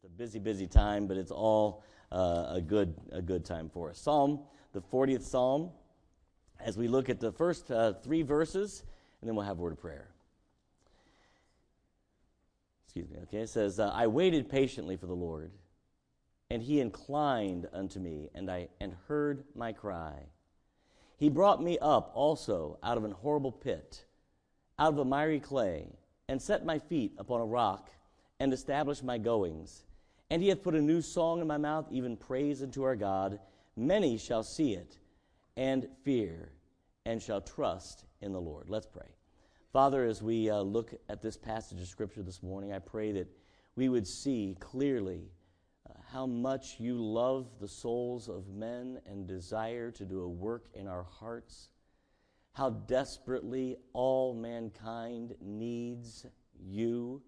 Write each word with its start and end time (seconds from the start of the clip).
just 0.00 0.12
a 0.12 0.16
busy, 0.16 0.38
busy 0.38 0.66
time, 0.68 1.08
but 1.08 1.16
it's 1.16 1.32
all 1.32 1.82
uh, 2.12 2.46
a 2.50 2.60
good 2.60 2.94
a 3.10 3.20
good 3.20 3.44
time 3.44 3.68
for 3.68 3.90
us. 3.90 3.98
Psalm, 3.98 4.40
the 4.72 4.80
40th 4.80 5.22
Psalm, 5.22 5.70
as 6.60 6.78
we 6.78 6.86
look 6.86 7.08
at 7.08 7.18
the 7.18 7.32
first 7.32 7.70
uh, 7.70 7.94
three 7.94 8.22
verses, 8.22 8.84
and 9.20 9.28
then 9.28 9.34
we'll 9.34 9.44
have 9.44 9.58
a 9.58 9.60
word 9.60 9.72
of 9.72 9.80
prayer. 9.80 10.08
Excuse 12.84 13.10
me. 13.10 13.18
Okay, 13.24 13.38
it 13.38 13.48
says, 13.48 13.80
uh, 13.80 13.90
"I 13.92 14.06
waited 14.06 14.48
patiently 14.48 14.96
for 14.96 15.06
the 15.06 15.16
Lord, 15.16 15.50
and 16.48 16.62
He 16.62 16.80
inclined 16.80 17.66
unto 17.72 17.98
me, 17.98 18.30
and 18.34 18.48
I 18.48 18.68
and 18.80 18.94
heard 19.08 19.42
my 19.56 19.72
cry. 19.72 20.26
He 21.16 21.28
brought 21.28 21.60
me 21.60 21.76
up 21.80 22.12
also 22.14 22.78
out 22.84 22.98
of 22.98 23.04
an 23.04 23.12
horrible 23.12 23.50
pit, 23.50 24.04
out 24.78 24.92
of 24.92 24.98
a 24.98 25.04
miry 25.04 25.40
clay, 25.40 25.88
and 26.28 26.40
set 26.40 26.64
my 26.64 26.78
feet 26.78 27.14
upon 27.18 27.40
a 27.40 27.46
rock." 27.46 27.90
and 28.40 28.52
establish 28.52 29.02
my 29.02 29.18
goings. 29.18 29.84
And 30.30 30.42
he 30.42 30.48
hath 30.48 30.62
put 30.62 30.74
a 30.74 30.80
new 30.80 31.00
song 31.00 31.40
in 31.40 31.46
my 31.46 31.56
mouth, 31.56 31.86
even 31.90 32.16
praise 32.16 32.62
unto 32.62 32.82
our 32.82 32.96
God. 32.96 33.38
Many 33.76 34.18
shall 34.18 34.42
see 34.42 34.74
it 34.74 34.98
and 35.56 35.88
fear 36.04 36.52
and 37.06 37.22
shall 37.22 37.40
trust 37.40 38.04
in 38.20 38.32
the 38.32 38.40
Lord. 38.40 38.68
Let's 38.68 38.86
pray. 38.86 39.08
Father, 39.72 40.04
as 40.04 40.22
we 40.22 40.50
uh, 40.50 40.60
look 40.60 40.94
at 41.08 41.22
this 41.22 41.36
passage 41.36 41.80
of 41.80 41.88
Scripture 41.88 42.22
this 42.22 42.42
morning, 42.42 42.72
I 42.72 42.78
pray 42.78 43.12
that 43.12 43.28
we 43.76 43.88
would 43.88 44.06
see 44.06 44.56
clearly 44.60 45.30
uh, 45.88 45.94
how 46.12 46.26
much 46.26 46.76
you 46.78 46.94
love 46.94 47.46
the 47.60 47.68
souls 47.68 48.28
of 48.28 48.48
men 48.48 49.00
and 49.06 49.26
desire 49.26 49.90
to 49.92 50.04
do 50.04 50.22
a 50.22 50.28
work 50.28 50.66
in 50.74 50.86
our 50.86 51.04
hearts, 51.04 51.70
how 52.52 52.70
desperately 52.70 53.76
all 53.92 54.34
mankind 54.34 55.34
needs 55.40 56.26
you 56.58 57.22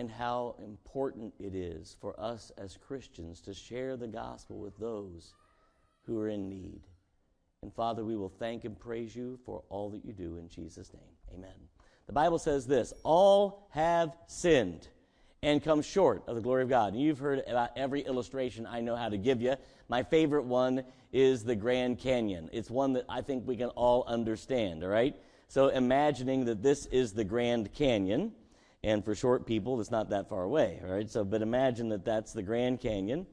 and 0.00 0.10
how 0.10 0.54
important 0.64 1.34
it 1.38 1.54
is 1.54 1.94
for 2.00 2.18
us 2.18 2.50
as 2.56 2.78
Christians 2.78 3.38
to 3.42 3.52
share 3.52 3.98
the 3.98 4.06
gospel 4.06 4.58
with 4.58 4.74
those 4.78 5.34
who 6.06 6.18
are 6.18 6.30
in 6.30 6.48
need. 6.48 6.80
And 7.60 7.70
Father, 7.74 8.02
we 8.02 8.16
will 8.16 8.30
thank 8.30 8.64
and 8.64 8.80
praise 8.80 9.14
you 9.14 9.38
for 9.44 9.62
all 9.68 9.90
that 9.90 10.02
you 10.02 10.14
do 10.14 10.38
in 10.38 10.48
Jesus' 10.48 10.90
name. 10.94 11.34
Amen. 11.34 11.52
The 12.06 12.14
Bible 12.14 12.38
says 12.38 12.66
this 12.66 12.94
all 13.02 13.68
have 13.72 14.16
sinned 14.26 14.88
and 15.42 15.62
come 15.62 15.82
short 15.82 16.22
of 16.26 16.34
the 16.34 16.40
glory 16.40 16.62
of 16.62 16.70
God. 16.70 16.94
And 16.94 17.02
you've 17.02 17.18
heard 17.18 17.42
about 17.46 17.72
every 17.76 18.00
illustration 18.00 18.66
I 18.66 18.80
know 18.80 18.96
how 18.96 19.10
to 19.10 19.18
give 19.18 19.42
you. 19.42 19.56
My 19.90 20.02
favorite 20.02 20.46
one 20.46 20.82
is 21.12 21.44
the 21.44 21.56
Grand 21.56 21.98
Canyon. 21.98 22.48
It's 22.54 22.70
one 22.70 22.94
that 22.94 23.04
I 23.06 23.20
think 23.20 23.46
we 23.46 23.58
can 23.58 23.68
all 23.70 24.04
understand, 24.06 24.82
all 24.82 24.88
right? 24.88 25.14
So 25.48 25.68
imagining 25.68 26.46
that 26.46 26.62
this 26.62 26.86
is 26.86 27.12
the 27.12 27.24
Grand 27.24 27.74
Canyon 27.74 28.32
and 28.82 29.04
for 29.04 29.14
short 29.14 29.46
people, 29.46 29.80
it's 29.80 29.90
not 29.90 30.10
that 30.10 30.28
far 30.28 30.42
away, 30.42 30.80
right? 30.82 31.08
So, 31.10 31.24
but 31.24 31.42
imagine 31.42 31.90
that 31.90 32.04
that's 32.04 32.32
the 32.32 32.42
Grand 32.42 32.80
Canyon. 32.80 33.26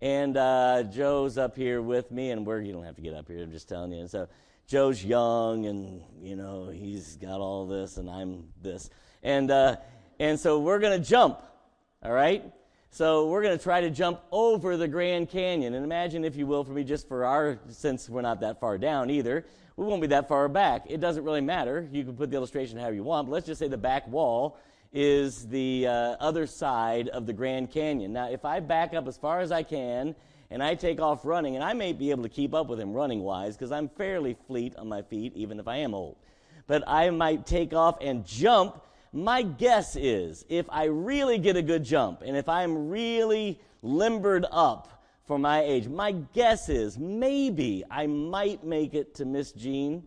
And 0.00 0.36
uh, 0.36 0.84
Joe's 0.84 1.38
up 1.38 1.56
here 1.56 1.82
with 1.82 2.10
me, 2.10 2.30
and 2.30 2.46
we're, 2.46 2.60
you 2.60 2.72
don't 2.72 2.84
have 2.84 2.96
to 2.96 3.02
get 3.02 3.14
up 3.14 3.28
here, 3.28 3.42
I'm 3.42 3.50
just 3.50 3.68
telling 3.68 3.92
you. 3.92 4.00
And 4.00 4.10
so 4.10 4.28
Joe's 4.66 5.04
young, 5.04 5.66
and, 5.66 6.02
you 6.20 6.36
know, 6.36 6.68
he's 6.68 7.16
got 7.16 7.40
all 7.40 7.66
this, 7.66 7.96
and 7.96 8.08
I'm 8.08 8.44
this. 8.60 8.90
And, 9.22 9.50
uh, 9.50 9.76
and 10.20 10.38
so 10.38 10.60
we're 10.60 10.78
going 10.78 11.00
to 11.00 11.08
jump, 11.08 11.42
all 12.02 12.12
right? 12.12 12.44
So 12.90 13.28
we're 13.28 13.42
going 13.42 13.56
to 13.56 13.62
try 13.62 13.80
to 13.82 13.90
jump 13.90 14.20
over 14.32 14.76
the 14.76 14.88
Grand 14.88 15.30
Canyon. 15.30 15.74
And 15.74 15.84
imagine, 15.84 16.24
if 16.24 16.36
you 16.36 16.46
will, 16.46 16.64
for 16.64 16.72
me, 16.72 16.84
just 16.84 17.06
for 17.06 17.24
our, 17.24 17.60
since 17.68 18.08
we're 18.08 18.22
not 18.22 18.40
that 18.40 18.60
far 18.60 18.78
down 18.78 19.10
either, 19.10 19.46
we 19.76 19.86
won't 19.86 20.00
be 20.00 20.08
that 20.08 20.28
far 20.28 20.48
back. 20.48 20.86
It 20.88 21.00
doesn't 21.00 21.22
really 21.22 21.40
matter. 21.40 21.88
You 21.92 22.04
can 22.04 22.16
put 22.16 22.30
the 22.30 22.36
illustration 22.36 22.78
however 22.78 22.94
you 22.94 23.04
want, 23.04 23.28
but 23.28 23.32
let's 23.34 23.46
just 23.46 23.58
say 23.58 23.68
the 23.68 23.76
back 23.76 24.08
wall 24.08 24.58
is 24.92 25.46
the 25.48 25.86
uh, 25.86 25.92
other 26.20 26.46
side 26.46 27.08
of 27.08 27.26
the 27.26 27.32
Grand 27.32 27.70
Canyon. 27.70 28.12
Now, 28.12 28.30
if 28.30 28.44
I 28.44 28.60
back 28.60 28.94
up 28.94 29.06
as 29.06 29.16
far 29.16 29.40
as 29.40 29.52
I 29.52 29.62
can 29.62 30.14
and 30.50 30.62
I 30.62 30.74
take 30.74 31.00
off 31.00 31.24
running, 31.24 31.56
and 31.56 31.64
I 31.64 31.74
may 31.74 31.92
be 31.92 32.10
able 32.10 32.22
to 32.22 32.28
keep 32.28 32.54
up 32.54 32.68
with 32.68 32.80
him 32.80 32.94
running 32.94 33.22
wise 33.22 33.56
because 33.56 33.70
I'm 33.70 33.88
fairly 33.88 34.36
fleet 34.46 34.74
on 34.76 34.88
my 34.88 35.02
feet, 35.02 35.34
even 35.36 35.60
if 35.60 35.68
I 35.68 35.76
am 35.78 35.94
old. 35.94 36.16
But 36.66 36.84
I 36.86 37.10
might 37.10 37.46
take 37.46 37.74
off 37.74 37.98
and 38.00 38.26
jump. 38.26 38.82
My 39.12 39.42
guess 39.42 39.96
is 39.96 40.44
if 40.48 40.66
I 40.70 40.84
really 40.84 41.38
get 41.38 41.56
a 41.56 41.62
good 41.62 41.84
jump 41.84 42.22
and 42.24 42.36
if 42.36 42.48
I'm 42.48 42.88
really 42.88 43.60
limbered 43.82 44.46
up 44.50 45.02
for 45.26 45.38
my 45.38 45.60
age, 45.60 45.86
my 45.88 46.12
guess 46.12 46.70
is 46.70 46.98
maybe 46.98 47.84
I 47.90 48.06
might 48.06 48.64
make 48.64 48.94
it 48.94 49.14
to 49.16 49.26
Miss 49.26 49.52
Jean 49.52 50.02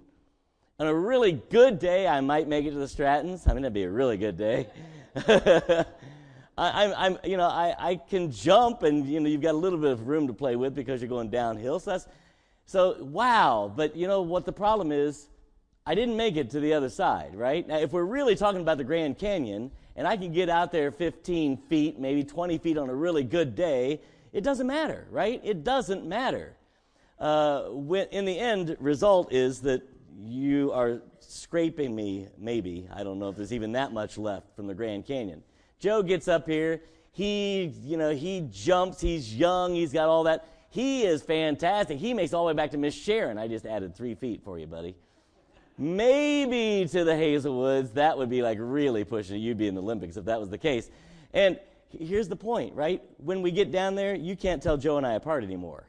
on 0.82 0.88
a 0.88 0.96
really 0.96 1.34
good 1.34 1.78
day, 1.78 2.08
I 2.08 2.22
might 2.22 2.48
make 2.48 2.66
it 2.66 2.72
to 2.72 2.78
the 2.78 2.88
Strattons. 2.88 3.48
I 3.48 3.54
mean, 3.54 3.62
that'd 3.62 3.72
be 3.72 3.84
a 3.84 3.90
really 3.90 4.18
good 4.18 4.36
day. 4.36 4.66
I, 6.58 7.06
am 7.06 7.20
you 7.24 7.38
know, 7.38 7.48
I, 7.48 7.76
I 7.78 7.96
can 7.98 8.32
jump, 8.32 8.82
and 8.82 9.06
you 9.06 9.20
know, 9.20 9.30
you've 9.30 9.44
got 9.44 9.54
a 9.54 9.60
little 9.60 9.78
bit 9.78 9.92
of 9.92 10.08
room 10.08 10.26
to 10.26 10.34
play 10.34 10.56
with 10.56 10.74
because 10.74 11.00
you're 11.00 11.08
going 11.08 11.30
downhill. 11.30 11.80
So 11.80 11.92
that's, 11.92 12.08
so 12.66 12.98
wow. 13.00 13.72
But 13.76 13.96
you 13.96 14.08
know 14.08 14.24
what 14.24 14.48
the 14.48 14.52
problem 14.52 14.92
is? 14.92 15.28
I 15.86 15.94
didn't 15.94 16.18
make 16.18 16.36
it 16.36 16.50
to 16.50 16.60
the 16.60 16.74
other 16.74 16.90
side, 16.90 17.36
right? 17.36 17.68
Now, 17.68 17.78
if 17.78 17.92
we're 17.92 18.04
really 18.04 18.36
talking 18.36 18.62
about 18.62 18.80
the 18.80 18.84
Grand 18.84 19.20
Canyon, 19.20 19.70
and 19.96 20.08
I 20.08 20.18
can 20.18 20.34
get 20.34 20.50
out 20.50 20.72
there 20.72 20.90
15 20.90 21.58
feet, 21.58 22.00
maybe 22.00 22.24
20 22.24 22.58
feet 22.58 22.80
on 22.80 22.90
a 22.90 22.96
really 22.96 23.24
good 23.24 23.54
day, 23.54 24.02
it 24.34 24.44
doesn't 24.44 24.66
matter, 24.66 25.06
right? 25.12 25.40
It 25.44 25.64
doesn't 25.64 26.08
matter. 26.08 26.56
Uh, 27.20 27.66
when, 27.66 28.08
in 28.08 28.26
the 28.26 28.40
end 28.40 28.76
result 28.80 29.32
is 29.32 29.62
that 29.62 29.84
you 30.20 30.72
are 30.74 31.02
scraping 31.20 31.96
me, 31.96 32.28
maybe. 32.38 32.88
I 32.94 33.04
don't 33.04 33.20
know 33.20 33.30
if 33.30 33.36
there's 33.36 33.54
even 33.54 33.74
that 33.74 33.94
much 33.94 34.18
left 34.18 34.56
from 34.56 34.68
the 34.68 34.74
Grand 34.74 35.06
Canyon. 35.06 35.44
Joe 35.80 36.04
gets 36.04 36.28
up 36.28 36.48
here. 36.48 36.82
He, 37.12 37.74
you 37.84 37.98
know, 37.98 38.12
he 38.12 38.48
jumps. 38.52 39.02
He's 39.02 39.36
young. 39.36 39.76
He's 39.76 39.92
got 39.92 40.08
all 40.08 40.24
that. 40.24 40.48
He 40.70 41.04
is 41.04 41.22
fantastic. 41.22 41.98
He 41.98 42.14
makes 42.14 42.34
all 42.34 42.46
the 42.46 42.54
way 42.54 42.54
back 42.54 42.72
to 42.72 42.78
Miss 42.78 42.96
Sharon. 42.96 43.38
I 43.38 43.48
just 43.48 43.66
added 43.66 43.96
three 43.96 44.16
feet 44.16 44.42
for 44.44 44.58
you, 44.58 44.68
buddy. 44.68 44.96
Maybe 45.78 46.88
to 46.88 47.04
the 47.04 47.12
Hazelwoods. 47.12 47.94
That 47.94 48.18
would 48.18 48.30
be 48.30 48.42
like 48.42 48.58
really 48.62 49.04
pushing. 49.04 49.42
You'd 49.42 49.58
be 49.58 49.68
in 49.68 49.76
the 49.76 49.82
Olympics 49.82 50.16
if 50.16 50.26
that 50.26 50.40
was 50.40 50.50
the 50.50 50.58
case. 50.58 50.90
And 51.34 51.60
here's 51.90 52.28
the 52.28 52.36
point, 52.36 52.76
right? 52.76 53.02
When 53.18 53.42
we 53.42 53.52
get 53.52 53.72
down 53.72 53.96
there, 53.96 54.16
you 54.16 54.36
can't 54.36 54.62
tell 54.62 54.78
Joe 54.78 54.98
and 54.98 55.06
I 55.06 55.14
apart 55.14 55.44
anymore. 55.44 55.86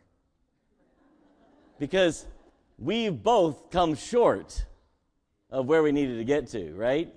Because 1.78 2.26
we've 2.78 3.22
both 3.22 3.70
come 3.70 3.94
short 3.94 4.64
of 5.50 5.66
where 5.66 5.82
we 5.82 5.92
needed 5.92 6.18
to 6.18 6.24
get 6.24 6.48
to, 6.48 6.72
right? 6.74 7.12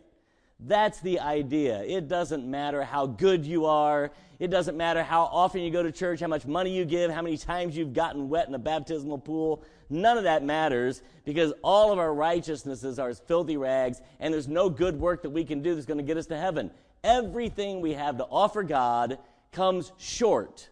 That's 0.59 0.99
the 1.01 1.19
idea. 1.19 1.83
It 1.83 2.07
doesn't 2.07 2.49
matter 2.49 2.83
how 2.83 3.07
good 3.07 3.45
you 3.45 3.65
are. 3.65 4.11
It 4.39 4.49
doesn't 4.49 4.77
matter 4.77 5.03
how 5.03 5.23
often 5.23 5.61
you 5.61 5.71
go 5.71 5.83
to 5.83 5.91
church, 5.91 6.19
how 6.19 6.27
much 6.27 6.45
money 6.45 6.75
you 6.75 6.85
give, 6.85 7.11
how 7.11 7.21
many 7.21 7.37
times 7.37 7.75
you've 7.75 7.93
gotten 7.93 8.29
wet 8.29 8.47
in 8.47 8.53
a 8.53 8.59
baptismal 8.59 9.17
pool. 9.19 9.63
None 9.89 10.17
of 10.17 10.23
that 10.23 10.43
matters 10.43 11.01
because 11.23 11.53
all 11.61 11.91
of 11.91 11.99
our 11.99 12.13
righteousnesses 12.13 12.99
are 12.99 13.09
as 13.09 13.19
filthy 13.19 13.57
rags, 13.57 14.01
and 14.19 14.33
there's 14.33 14.47
no 14.47 14.69
good 14.69 14.99
work 14.99 15.21
that 15.23 15.29
we 15.29 15.45
can 15.45 15.61
do 15.61 15.73
that's 15.73 15.85
going 15.85 15.97
to 15.97 16.03
get 16.03 16.17
us 16.17 16.25
to 16.27 16.37
heaven. 16.37 16.71
Everything 17.03 17.81
we 17.81 17.93
have 17.93 18.17
to 18.17 18.25
offer 18.25 18.63
God 18.63 19.19
comes 19.51 19.91
short 19.97 20.69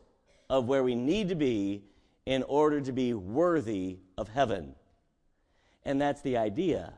of 0.49 0.67
where 0.67 0.83
we 0.83 0.95
need 0.95 1.29
to 1.29 1.35
be 1.35 1.83
in 2.25 2.43
order 2.43 2.81
to 2.81 2.91
be 2.91 3.13
worthy 3.13 3.99
of 4.17 4.29
heaven. 4.29 4.75
And 5.85 5.99
that's 6.01 6.21
the 6.21 6.37
idea. 6.37 6.93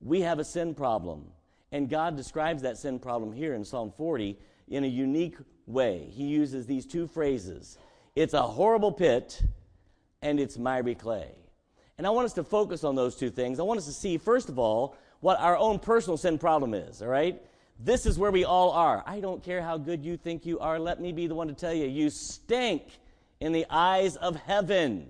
We 0.00 0.20
have 0.22 0.38
a 0.38 0.44
sin 0.44 0.74
problem. 0.74 1.26
And 1.72 1.88
God 1.88 2.16
describes 2.16 2.62
that 2.62 2.78
sin 2.78 2.98
problem 2.98 3.32
here 3.32 3.54
in 3.54 3.64
Psalm 3.64 3.92
40 3.96 4.38
in 4.68 4.84
a 4.84 4.88
unique 4.88 5.36
way. 5.66 6.08
He 6.10 6.24
uses 6.24 6.66
these 6.66 6.86
two 6.86 7.06
phrases 7.06 7.78
it's 8.16 8.34
a 8.34 8.42
horrible 8.42 8.90
pit, 8.90 9.40
and 10.20 10.40
it's 10.40 10.58
miry 10.58 10.96
clay. 10.96 11.32
And 11.96 12.06
I 12.06 12.10
want 12.10 12.26
us 12.26 12.32
to 12.34 12.44
focus 12.44 12.82
on 12.82 12.96
those 12.96 13.14
two 13.14 13.30
things. 13.30 13.60
I 13.60 13.62
want 13.62 13.78
us 13.78 13.86
to 13.86 13.92
see, 13.92 14.18
first 14.18 14.48
of 14.48 14.58
all, 14.58 14.96
what 15.20 15.38
our 15.38 15.56
own 15.56 15.78
personal 15.78 16.16
sin 16.16 16.36
problem 16.36 16.74
is, 16.74 17.02
all 17.02 17.08
right? 17.08 17.40
This 17.78 18.06
is 18.06 18.18
where 18.18 18.30
we 18.30 18.44
all 18.44 18.72
are. 18.72 19.02
I 19.06 19.20
don't 19.20 19.42
care 19.42 19.62
how 19.62 19.78
good 19.78 20.04
you 20.04 20.16
think 20.16 20.44
you 20.44 20.58
are. 20.58 20.78
Let 20.78 21.00
me 21.00 21.12
be 21.12 21.28
the 21.28 21.34
one 21.34 21.48
to 21.48 21.54
tell 21.54 21.72
you, 21.72 21.86
you 21.86 22.10
stink 22.10 22.98
in 23.40 23.52
the 23.52 23.66
eyes 23.70 24.16
of 24.16 24.36
heaven. 24.36 25.08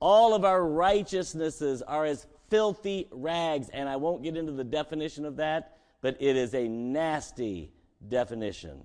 All 0.00 0.34
of 0.34 0.44
our 0.44 0.64
righteousnesses 0.64 1.82
are 1.82 2.04
as 2.04 2.26
filthy 2.48 3.08
rags. 3.10 3.68
And 3.70 3.88
I 3.88 3.96
won't 3.96 4.22
get 4.22 4.36
into 4.36 4.52
the 4.52 4.64
definition 4.64 5.24
of 5.24 5.36
that, 5.36 5.78
but 6.00 6.16
it 6.20 6.36
is 6.36 6.54
a 6.54 6.68
nasty 6.68 7.72
definition. 8.08 8.84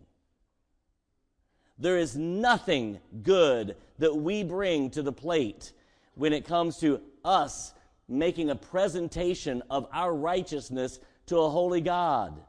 There 1.77 1.97
is 1.97 2.15
nothing 2.15 2.99
good 3.23 3.75
that 3.99 4.15
we 4.15 4.43
bring 4.43 4.89
to 4.91 5.01
the 5.01 5.11
plate 5.11 5.73
when 6.15 6.33
it 6.33 6.45
comes 6.45 6.77
to 6.79 7.01
us 7.23 7.73
making 8.07 8.49
a 8.49 8.55
presentation 8.55 9.63
of 9.69 9.87
our 9.91 10.13
righteousness 10.13 10.99
to 11.27 11.37
a 11.37 11.49
holy 11.49 11.81
God. 11.81 12.39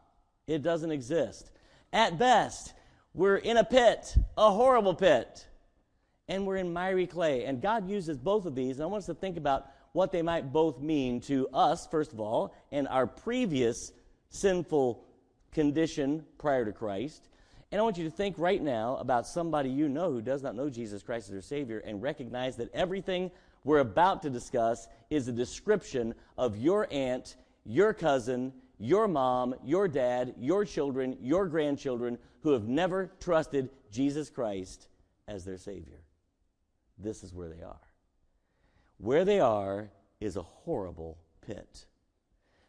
It 0.47 0.63
doesn't 0.63 0.91
exist. 0.91 1.51
At 1.93 2.19
best, 2.19 2.75
we're 3.15 3.37
in 3.37 3.57
a 3.57 3.65
pit, 3.65 4.15
a 4.37 4.51
horrible 4.51 4.95
pit, 4.95 5.47
and 6.33 6.47
we're 6.47 6.57
in 6.57 6.73
miry 6.73 7.07
clay. 7.07 7.45
And 7.45 7.61
God 7.61 7.89
uses 7.89 8.17
both 8.17 8.47
of 8.47 8.55
these. 8.55 8.77
And 8.77 8.85
I 8.85 8.87
want 8.87 9.03
us 9.03 9.07
to 9.07 9.15
think 9.15 9.37
about 9.37 9.67
what 9.93 10.13
they 10.13 10.23
might 10.23 10.51
both 10.51 10.81
mean 10.81 11.21
to 11.21 11.47
us, 11.53 11.87
first 11.87 12.15
of 12.15 12.21
all, 12.21 12.55
and 12.73 12.89
our 12.89 13.07
previous 13.07 13.93
sinful 14.31 15.05
condition 15.53 16.25
prior 16.39 16.65
to 16.65 16.73
Christ, 16.73 17.29
And 17.71 17.79
I 17.79 17.85
want 17.85 17.99
you 17.99 18.05
to 18.05 18.11
think 18.11 18.39
right 18.39 18.63
now 18.63 18.97
about 18.97 19.27
somebody 19.27 19.69
you 19.69 19.89
know 19.89 20.11
who 20.11 20.23
does 20.23 20.43
not 20.43 20.55
know 20.55 20.71
Jesus 20.71 21.03
Christ 21.03 21.27
as 21.27 21.33
their 21.33 21.43
Savior 21.43 21.81
and 21.81 22.03
recognize 22.03 22.57
that 22.57 22.73
everything 22.73 23.31
we're 23.65 23.81
about 23.81 24.23
to 24.23 24.31
discuss 24.31 24.89
is 25.11 25.29
a 25.29 25.33
description 25.33 26.15
of 26.39 26.57
your 26.57 26.89
aunt, 26.91 27.37
your 27.65 27.93
cousin, 27.93 28.55
your 28.79 29.07
mom, 29.07 29.55
your 29.63 29.87
dad, 29.89 30.35
your 30.39 30.65
children, 30.65 31.19
your 31.21 31.47
grandchildren 31.47 32.19
who 32.43 32.53
have 32.53 32.69
never 32.69 33.11
trusted 33.21 33.69
Jesus 33.91 34.31
Christ 34.31 34.89
as 35.29 35.45
their 35.45 35.59
Savior. 35.59 36.02
This 37.03 37.23
is 37.23 37.35
where 37.35 37.49
they 37.49 37.63
are. 37.63 37.81
Where 38.99 39.25
they 39.25 39.41
are 39.41 39.91
is 40.21 40.37
a 40.37 40.43
horrible 40.43 41.19
pit. 41.45 41.87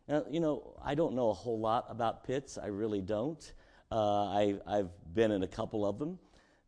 Now, 0.07 0.25
you 0.29 0.39
know, 0.39 0.75
I 0.83 0.95
don't 0.95 1.13
know 1.13 1.29
a 1.29 1.33
whole 1.33 1.59
lot 1.59 1.85
about 1.89 2.25
pits. 2.25 2.57
I 2.57 2.67
really 2.67 3.01
don't. 3.01 3.53
Uh, 3.91 4.25
I, 4.25 4.55
I've 4.67 4.89
been 5.13 5.31
in 5.31 5.43
a 5.43 5.47
couple 5.47 5.85
of 5.85 5.99
them. 5.99 6.17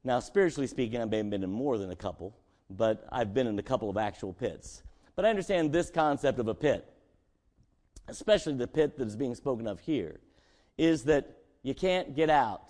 Now, 0.03 0.19
spiritually 0.19 0.67
speaking, 0.67 1.01
I 1.01 1.05
may 1.05 1.17
have 1.17 1.29
been 1.29 1.43
in 1.43 1.51
more 1.51 1.77
than 1.77 1.89
a 1.89 1.95
couple, 1.95 2.37
but 2.69 3.07
I've 3.11 3.33
been 3.33 3.47
in 3.47 3.57
a 3.57 3.63
couple 3.63 3.89
of 3.89 3.97
actual 3.97 4.31
pits. 4.31 4.83
But 5.15 5.25
I 5.25 5.29
understand 5.29 5.73
this 5.73 5.89
concept 5.89 6.39
of 6.39 6.47
a 6.47 6.53
pit, 6.53 6.87
especially 8.07 8.53
the 8.53 8.67
pit 8.67 8.97
that 8.97 9.07
is 9.07 9.15
being 9.15 9.33
spoken 9.33 9.65
of 9.65 9.79
here, 9.79 10.19
is 10.77 11.03
that 11.05 11.37
you 11.63 11.73
can't 11.73 12.15
get 12.15 12.29
out. 12.29 12.69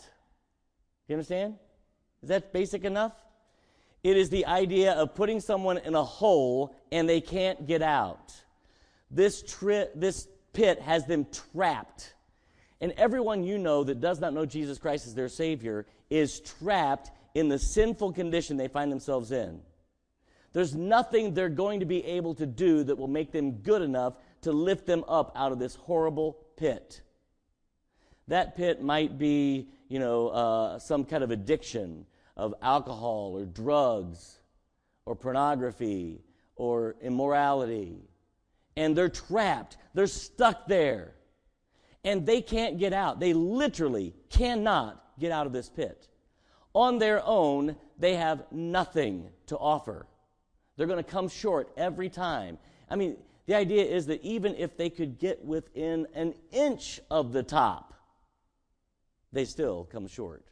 You 1.10 1.16
understand? 1.16 1.56
Is 2.24 2.30
that 2.30 2.54
basic 2.54 2.86
enough? 2.86 3.14
It 4.06 4.18
is 4.18 4.30
the 4.30 4.46
idea 4.46 4.92
of 4.92 5.16
putting 5.16 5.40
someone 5.40 5.80
in 5.80 5.96
a 5.96 6.04
hole 6.04 6.76
and 6.92 7.10
they 7.10 7.22
can't 7.22 7.66
get 7.66 7.82
out. 7.82 8.36
This, 9.10 9.42
tri- 9.42 9.88
this 9.96 10.28
pit 10.54 10.80
has 10.80 11.08
them 11.08 11.26
trapped. 11.52 12.14
And 12.80 12.92
everyone 12.98 13.44
you 13.44 13.58
know 13.58 13.84
that 13.84 14.02
does 14.02 14.20
not 14.20 14.32
know 14.32 14.46
Jesus 14.46 14.78
Christ 14.78 15.08
as 15.08 15.16
their 15.16 15.28
Savior 15.28 15.88
is 16.12 16.40
trapped 16.40 17.10
in 17.34 17.50
the 17.50 17.58
sinful 17.58 18.14
condition 18.14 18.58
they 18.58 18.68
find 18.68 18.92
themselves 18.92 19.32
in. 19.32 19.60
There's 20.54 20.76
nothing 20.76 21.34
they're 21.34 21.50
going 21.50 21.80
to 21.80 21.88
be 21.88 22.06
able 22.06 22.36
to 22.36 22.46
do 22.46 22.84
that 22.84 23.00
will 23.00 23.08
make 23.08 23.32
them 23.32 23.54
good 23.54 23.82
enough 23.82 24.18
to 24.42 24.52
lift 24.52 24.86
them 24.86 25.04
up 25.08 25.32
out 25.36 25.52
of 25.52 25.58
this 25.58 25.74
horrible 25.74 26.38
pit. 26.58 27.02
That 28.28 28.56
pit 28.56 28.84
might 28.84 29.18
be, 29.18 29.68
you 29.88 29.98
know, 29.98 30.28
uh, 30.28 30.78
some 30.78 31.06
kind 31.06 31.24
of 31.24 31.32
addiction 31.32 32.06
of 32.38 32.54
alcohol 32.62 33.34
or 33.38 33.46
drugs 33.46 34.40
or 35.06 35.16
pornography 35.16 36.22
or 36.56 36.96
immorality. 37.02 38.10
And 38.78 38.96
they're 38.96 39.10
trapped, 39.10 39.78
they're 39.94 40.08
stuck 40.08 40.68
there. 40.68 41.14
And 42.04 42.26
they 42.26 42.42
can't 42.42 42.78
get 42.78 42.94
out. 42.94 43.20
They 43.20 43.34
literally 43.34 44.14
cannot 44.30 45.04
get 45.20 45.32
out 45.32 45.48
of 45.48 45.54
this 45.54 45.70
pit. 45.70 46.08
On 46.74 47.00
their 47.00 47.24
own, 47.26 47.76
they 47.98 48.16
have 48.16 48.44
nothing 48.52 49.30
to 49.48 49.58
offer. 49.58 50.06
They're 50.78 50.88
going 50.88 51.04
to 51.04 51.10
come 51.10 51.30
short 51.30 51.72
every 51.78 52.10
time. 52.10 52.58
I 52.90 52.96
mean, 52.96 53.18
the 53.48 53.56
idea 53.56 53.86
is 53.86 54.08
that 54.08 54.22
even 54.24 54.56
if 54.56 54.76
they 54.76 54.90
could 54.90 55.18
get 55.18 55.44
within 55.44 56.08
an 56.14 56.36
inch 56.52 57.00
of 57.10 57.32
the 57.32 57.44
top, 57.44 57.94
they 59.32 59.46
still 59.46 59.86
come 59.86 60.08
short. 60.08 60.46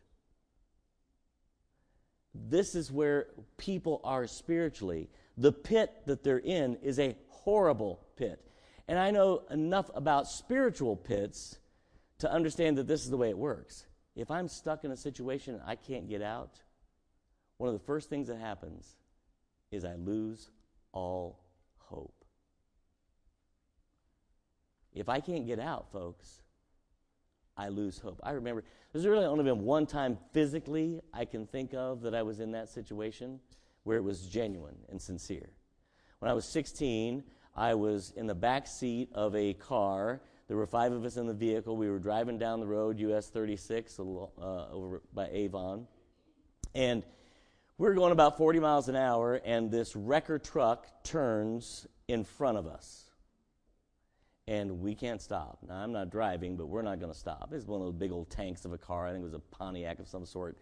This 2.33 2.75
is 2.75 2.91
where 2.91 3.27
people 3.57 4.01
are 4.03 4.27
spiritually. 4.27 5.09
The 5.37 5.51
pit 5.51 5.91
that 6.05 6.23
they're 6.23 6.37
in 6.39 6.75
is 6.81 6.99
a 6.99 7.15
horrible 7.29 7.99
pit. 8.15 8.39
And 8.87 8.99
I 8.99 9.11
know 9.11 9.43
enough 9.49 9.89
about 9.93 10.27
spiritual 10.27 10.95
pits 10.95 11.57
to 12.19 12.31
understand 12.31 12.77
that 12.77 12.87
this 12.87 13.03
is 13.03 13.09
the 13.09 13.17
way 13.17 13.29
it 13.29 13.37
works. 13.37 13.85
If 14.15 14.29
I'm 14.29 14.47
stuck 14.47 14.83
in 14.83 14.91
a 14.91 14.97
situation 14.97 15.59
I 15.65 15.75
can't 15.75 16.07
get 16.07 16.21
out, 16.21 16.61
one 17.57 17.69
of 17.69 17.73
the 17.73 17.85
first 17.85 18.09
things 18.09 18.27
that 18.27 18.37
happens 18.37 18.95
is 19.71 19.85
I 19.85 19.95
lose 19.95 20.49
all 20.91 21.39
hope. 21.77 22.13
If 24.93 25.09
I 25.09 25.19
can't 25.19 25.47
get 25.47 25.59
out, 25.59 25.91
folks, 25.91 26.42
I 27.55 27.69
lose 27.69 27.99
hope. 27.99 28.19
I 28.23 28.31
remember 28.31 28.63
there's 28.91 29.05
really 29.05 29.25
only 29.25 29.43
been 29.43 29.63
one 29.63 29.85
time 29.85 30.17
physically 30.31 31.01
I 31.13 31.25
can 31.25 31.45
think 31.45 31.73
of 31.73 32.01
that 32.01 32.15
I 32.15 32.23
was 32.23 32.39
in 32.39 32.51
that 32.51 32.69
situation 32.69 33.39
where 33.83 33.97
it 33.97 34.03
was 34.03 34.25
genuine 34.27 34.77
and 34.89 35.01
sincere. 35.01 35.49
When 36.19 36.31
I 36.31 36.33
was 36.33 36.45
16, 36.45 37.23
I 37.55 37.75
was 37.75 38.13
in 38.15 38.27
the 38.27 38.35
back 38.35 38.65
seat 38.65 39.09
of 39.13 39.35
a 39.35 39.53
car. 39.53 40.21
There 40.47 40.57
were 40.57 40.65
five 40.65 40.91
of 40.91 41.05
us 41.05 41.17
in 41.17 41.27
the 41.27 41.33
vehicle. 41.33 41.77
We 41.77 41.89
were 41.89 41.99
driving 41.99 42.37
down 42.37 42.59
the 42.59 42.67
road, 42.67 42.99
US 42.99 43.29
36, 43.29 43.99
uh, 43.99 44.03
over 44.71 45.01
by 45.13 45.27
Avon. 45.31 45.87
And 46.73 47.03
we 47.77 47.87
were 47.87 47.93
going 47.93 48.11
about 48.11 48.37
40 48.37 48.59
miles 48.59 48.89
an 48.89 48.95
hour, 48.95 49.41
and 49.43 49.69
this 49.69 49.95
wrecker 49.95 50.39
truck 50.39 51.03
turns 51.03 51.87
in 52.07 52.23
front 52.23 52.57
of 52.57 52.67
us 52.67 53.12
and 54.47 54.81
we 54.81 54.93
can't 54.93 55.21
stop. 55.21 55.59
Now, 55.67 55.75
I'm 55.75 55.91
not 55.91 56.09
driving, 56.09 56.57
but 56.57 56.67
we're 56.67 56.81
not 56.81 56.99
going 56.99 57.11
to 57.11 57.17
stop. 57.17 57.51
It's 57.53 57.65
one 57.65 57.81
of 57.81 57.87
those 57.87 57.95
big 57.95 58.11
old 58.11 58.29
tanks 58.29 58.65
of 58.65 58.73
a 58.73 58.77
car. 58.77 59.07
I 59.07 59.11
think 59.11 59.21
it 59.21 59.25
was 59.25 59.33
a 59.33 59.39
Pontiac 59.39 59.99
of 59.99 60.07
some 60.07 60.25
sort. 60.25 60.57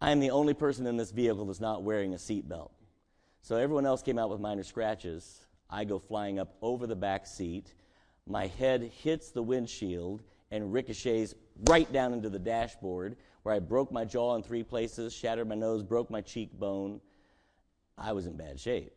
I 0.00 0.10
am 0.10 0.20
the 0.20 0.30
only 0.30 0.54
person 0.54 0.86
in 0.86 0.96
this 0.96 1.10
vehicle 1.10 1.44
that's 1.44 1.60
not 1.60 1.82
wearing 1.82 2.14
a 2.14 2.16
seatbelt. 2.16 2.70
So 3.42 3.56
everyone 3.56 3.86
else 3.86 4.02
came 4.02 4.18
out 4.18 4.30
with 4.30 4.40
minor 4.40 4.62
scratches. 4.62 5.46
I 5.68 5.84
go 5.84 5.98
flying 5.98 6.38
up 6.38 6.56
over 6.62 6.86
the 6.86 6.96
back 6.96 7.26
seat. 7.26 7.74
My 8.26 8.46
head 8.46 8.90
hits 9.02 9.30
the 9.30 9.42
windshield 9.42 10.22
and 10.50 10.72
ricochets 10.72 11.34
right 11.68 11.90
down 11.92 12.12
into 12.12 12.30
the 12.30 12.38
dashboard, 12.38 13.16
where 13.42 13.54
I 13.54 13.58
broke 13.58 13.90
my 13.90 14.04
jaw 14.04 14.36
in 14.36 14.42
three 14.42 14.62
places, 14.62 15.12
shattered 15.12 15.48
my 15.48 15.54
nose, 15.54 15.82
broke 15.82 16.10
my 16.10 16.20
cheekbone. 16.20 17.00
I 17.98 18.12
was 18.12 18.26
in 18.26 18.36
bad 18.36 18.58
shape. 18.60 18.92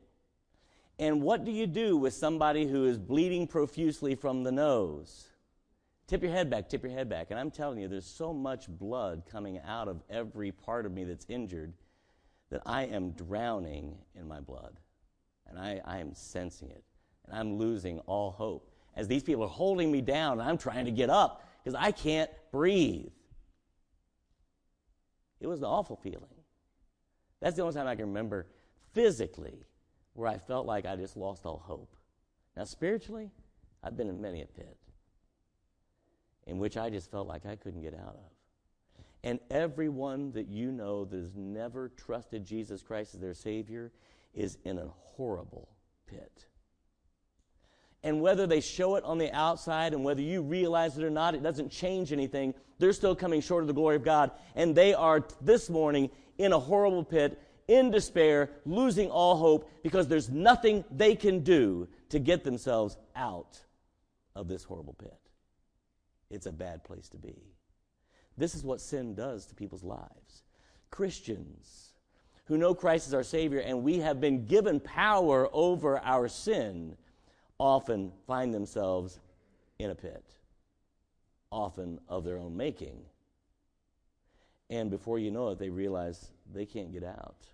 And 0.98 1.22
what 1.22 1.44
do 1.44 1.52
you 1.52 1.68
do 1.68 1.98
with 1.98 2.14
somebody 2.14 2.66
who 2.66 2.86
is 2.86 2.98
bleeding 2.98 3.48
profusely 3.48 4.16
from 4.16 4.44
the 4.44 4.52
nose? 4.52 5.28
Tip 6.08 6.22
your 6.22 6.32
head 6.32 6.50
back, 6.50 6.70
tip 6.70 6.84
your 6.84 6.92
head 6.92 7.10
back. 7.10 7.32
And 7.32 7.40
I'm 7.40 7.52
telling 7.52 7.80
you, 7.80 7.88
there's 7.88 8.06
so 8.06 8.34
much 8.34 8.68
blood 8.70 9.24
coming 9.30 9.60
out 9.68 9.88
of 9.88 10.02
every 10.10 10.52
part 10.52 10.86
of 10.86 10.92
me 10.92 11.04
that's 11.04 11.26
injured 11.28 11.74
that 12.50 12.62
I 12.66 12.84
am 12.84 13.12
drowning 13.12 13.98
in 14.18 14.28
my 14.28 14.40
blood. 14.40 14.78
And 15.48 15.60
I, 15.60 15.82
I 15.84 15.98
am 15.98 16.14
sensing 16.14 16.70
it. 16.70 16.84
And 17.26 17.38
I'm 17.38 17.58
losing 17.58 18.00
all 18.00 18.32
hope. 18.32 18.72
As 18.96 19.08
these 19.08 19.24
people 19.24 19.44
are 19.44 19.50
holding 19.50 19.92
me 19.92 20.02
down, 20.02 20.40
and 20.40 20.48
I'm 20.48 20.58
trying 20.58 20.86
to 20.86 20.92
get 20.92 21.10
up 21.10 21.46
because 21.64 21.78
I 21.78 21.92
can't 21.92 22.30
breathe. 22.52 23.12
It 25.42 25.48
was 25.48 25.60
an 25.60 25.66
awful 25.66 25.98
feeling. 25.98 26.30
That's 27.42 27.58
the 27.58 27.64
only 27.64 27.76
time 27.76 27.88
I 27.88 27.96
can 27.96 28.06
remember 28.06 28.48
physically 28.94 29.66
where 30.16 30.28
I 30.28 30.38
felt 30.38 30.66
like 30.66 30.86
I 30.86 30.96
just 30.96 31.16
lost 31.16 31.46
all 31.46 31.62
hope. 31.64 31.96
Now, 32.58 32.64
spiritually, 32.64 33.32
I've 33.84 33.96
been 33.96 34.10
in 34.10 34.20
many 34.20 34.42
a 34.42 34.48
pit 34.48 34.78
in 36.48 36.58
which 36.58 36.78
I 36.78 36.90
just 36.90 37.12
felt 37.12 37.28
like 37.28 37.46
I 37.46 37.56
couldn't 37.56 37.82
get 37.82 37.94
out 37.94 38.16
of. 38.16 38.32
And 39.24 39.40
everyone 39.50 40.32
that 40.34 40.48
you 40.48 40.72
know 40.72 41.06
that 41.06 41.18
has 41.18 41.36
never 41.36 41.90
trusted 41.90 42.46
Jesus 42.46 42.82
Christ 42.84 43.16
as 43.16 43.20
their 43.20 43.34
Savior 43.34 43.92
is 44.34 44.58
in 44.64 44.78
a 44.78 44.88
horrible 44.88 45.68
pit. 46.08 46.46
And 48.04 48.22
whether 48.22 48.46
they 48.46 48.62
show 48.62 48.96
it 48.96 49.04
on 49.04 49.18
the 49.18 49.36
outside 49.36 49.94
and 49.94 50.04
whether 50.04 50.22
you 50.22 50.44
realize 50.44 50.96
it 50.98 51.04
or 51.04 51.10
not, 51.10 51.34
it 51.34 51.42
doesn't 51.42 51.72
change 51.72 52.14
anything. 52.14 52.54
They're 52.78 52.94
still 52.94 53.16
coming 53.16 53.42
short 53.42 53.64
of 53.64 53.68
the 53.68 53.74
glory 53.74 53.96
of 53.96 54.04
God. 54.04 54.30
And 54.56 54.76
they 54.76 54.94
are 54.94 55.26
this 55.42 55.72
morning 55.72 56.12
in 56.38 56.54
a 56.54 56.60
horrible 56.60 57.04
pit 57.04 57.42
in 57.68 57.92
despair, 57.92 58.52
losing 58.66 59.10
all 59.10 59.38
hope 59.38 59.70
because 59.84 60.08
there's 60.08 60.30
nothing 60.30 60.84
they 60.92 61.16
can 61.16 61.40
do 61.40 61.88
to 62.10 62.20
get 62.20 62.44
themselves 62.44 62.98
out 63.16 63.60
of 64.36 64.48
this 64.48 64.64
horrible 64.64 64.94
pit. 64.94 65.20
It's 66.30 66.46
a 66.46 66.52
bad 66.52 66.84
place 66.84 67.10
to 67.10 67.18
be. 67.18 67.36
This 68.38 68.56
is 68.56 68.64
what 68.64 68.82
sin 68.82 69.16
does 69.16 69.46
to 69.48 69.56
people's 69.56 69.84
lives. 69.84 70.44
Christians 70.92 71.94
who 72.46 72.58
know 72.58 72.76
Christ 72.76 73.08
as 73.08 73.14
our 73.14 73.24
Savior 73.24 73.60
and 73.60 73.84
we 73.84 74.00
have 74.00 74.22
been 74.22 74.46
given 74.46 74.80
power 74.80 75.50
over 75.52 76.00
our 76.00 76.28
sin 76.28 76.96
often 77.58 78.12
find 78.28 78.54
themselves 78.54 79.20
in 79.80 79.90
a 79.90 79.96
pit, 79.96 80.24
often 81.52 82.00
of 82.08 82.24
their 82.24 82.38
own 82.38 82.56
making. 82.56 82.98
And 84.70 84.90
before 84.90 85.20
you 85.20 85.32
know 85.32 85.50
it, 85.50 85.60
they 85.60 85.70
realize 85.70 86.32
they 86.54 86.66
can't 86.66 86.92
get 86.92 87.04
out. 87.04 87.48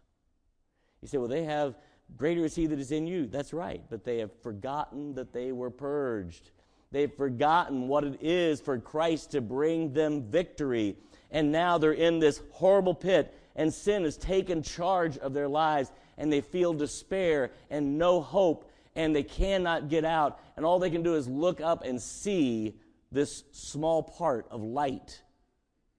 You 1.02 1.08
say, 1.08 1.18
well, 1.18 1.28
they 1.28 1.44
have 1.44 1.76
greater 2.18 2.46
is 2.46 2.56
he 2.56 2.68
that 2.68 2.80
is 2.80 2.92
in 2.92 3.08
you. 3.08 3.28
That's 3.28 3.54
right, 3.54 3.82
but 3.90 4.04
they 4.04 4.20
have 4.20 4.32
forgotten 4.42 5.16
that 5.16 5.34
they 5.34 5.52
were 5.52 5.70
purged. 5.70 6.52
They've 6.92 7.14
forgotten 7.14 7.88
what 7.88 8.04
it 8.04 8.18
is 8.22 8.60
for 8.60 8.78
Christ 8.78 9.32
to 9.32 9.42
bring 9.42 9.94
them 9.94 10.24
victory. 10.24 10.98
And 11.32 11.52
now 11.52 11.78
they're 11.78 11.94
in 11.94 12.20
this 12.20 12.42
horrible 12.52 12.94
pit, 12.94 13.34
and 13.56 13.74
sin 13.74 14.04
has 14.04 14.18
taken 14.18 14.62
charge 14.62 15.18
of 15.18 15.34
their 15.34 15.48
lives, 15.48 15.92
and 16.18 16.32
they 16.32 16.42
feel 16.42 16.74
despair 16.74 17.52
and 17.70 17.98
no 17.98 18.22
hope, 18.22 18.70
and 18.96 19.16
they 19.16 19.24
cannot 19.24 19.90
get 19.90 20.04
out. 20.04 20.40
And 20.58 20.66
all 20.66 20.80
they 20.80 20.90
can 20.90 21.04
do 21.04 21.16
is 21.16 21.28
look 21.28 21.62
up 21.62 21.84
and 21.86 22.02
see 22.02 22.76
this 23.12 23.44
small 23.52 24.04
part 24.04 24.48
of 24.52 24.62
light 24.62 25.22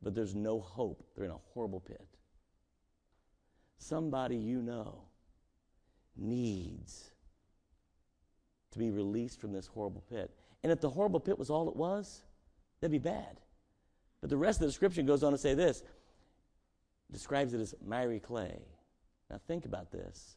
but 0.03 0.15
there's 0.15 0.35
no 0.35 0.61
hope. 0.61 1.05
They're 1.15 1.25
in 1.25 1.31
a 1.31 1.41
horrible 1.55 1.81
pit. 1.81 2.05
Somebody 3.83 4.37
you 4.37 4.63
know 4.63 5.03
needs 6.17 7.11
to 8.71 8.79
be 8.79 8.93
released 8.93 9.41
from 9.41 9.53
this 9.53 9.67
horrible 9.67 10.05
pit. 10.09 10.31
And 10.63 10.71
if 10.71 10.81
the 10.81 10.89
horrible 10.89 11.19
pit 11.19 11.37
was 11.37 11.51
all 11.51 11.69
it 11.69 11.75
was, 11.75 12.23
that'd 12.81 12.93
be 12.93 12.99
bad. 12.99 13.41
But 14.21 14.31
the 14.31 14.37
rest 14.37 14.59
of 14.59 14.61
the 14.61 14.67
description 14.69 15.05
goes 15.05 15.25
on 15.25 15.33
to 15.33 15.39
say 15.39 15.55
this 15.55 15.83
describes 17.11 17.55
it 17.55 17.61
as 17.61 17.75
miry 17.85 18.21
clay. 18.21 18.61
Now 19.29 19.41
think 19.49 19.65
about 19.65 19.91
this. 19.91 20.37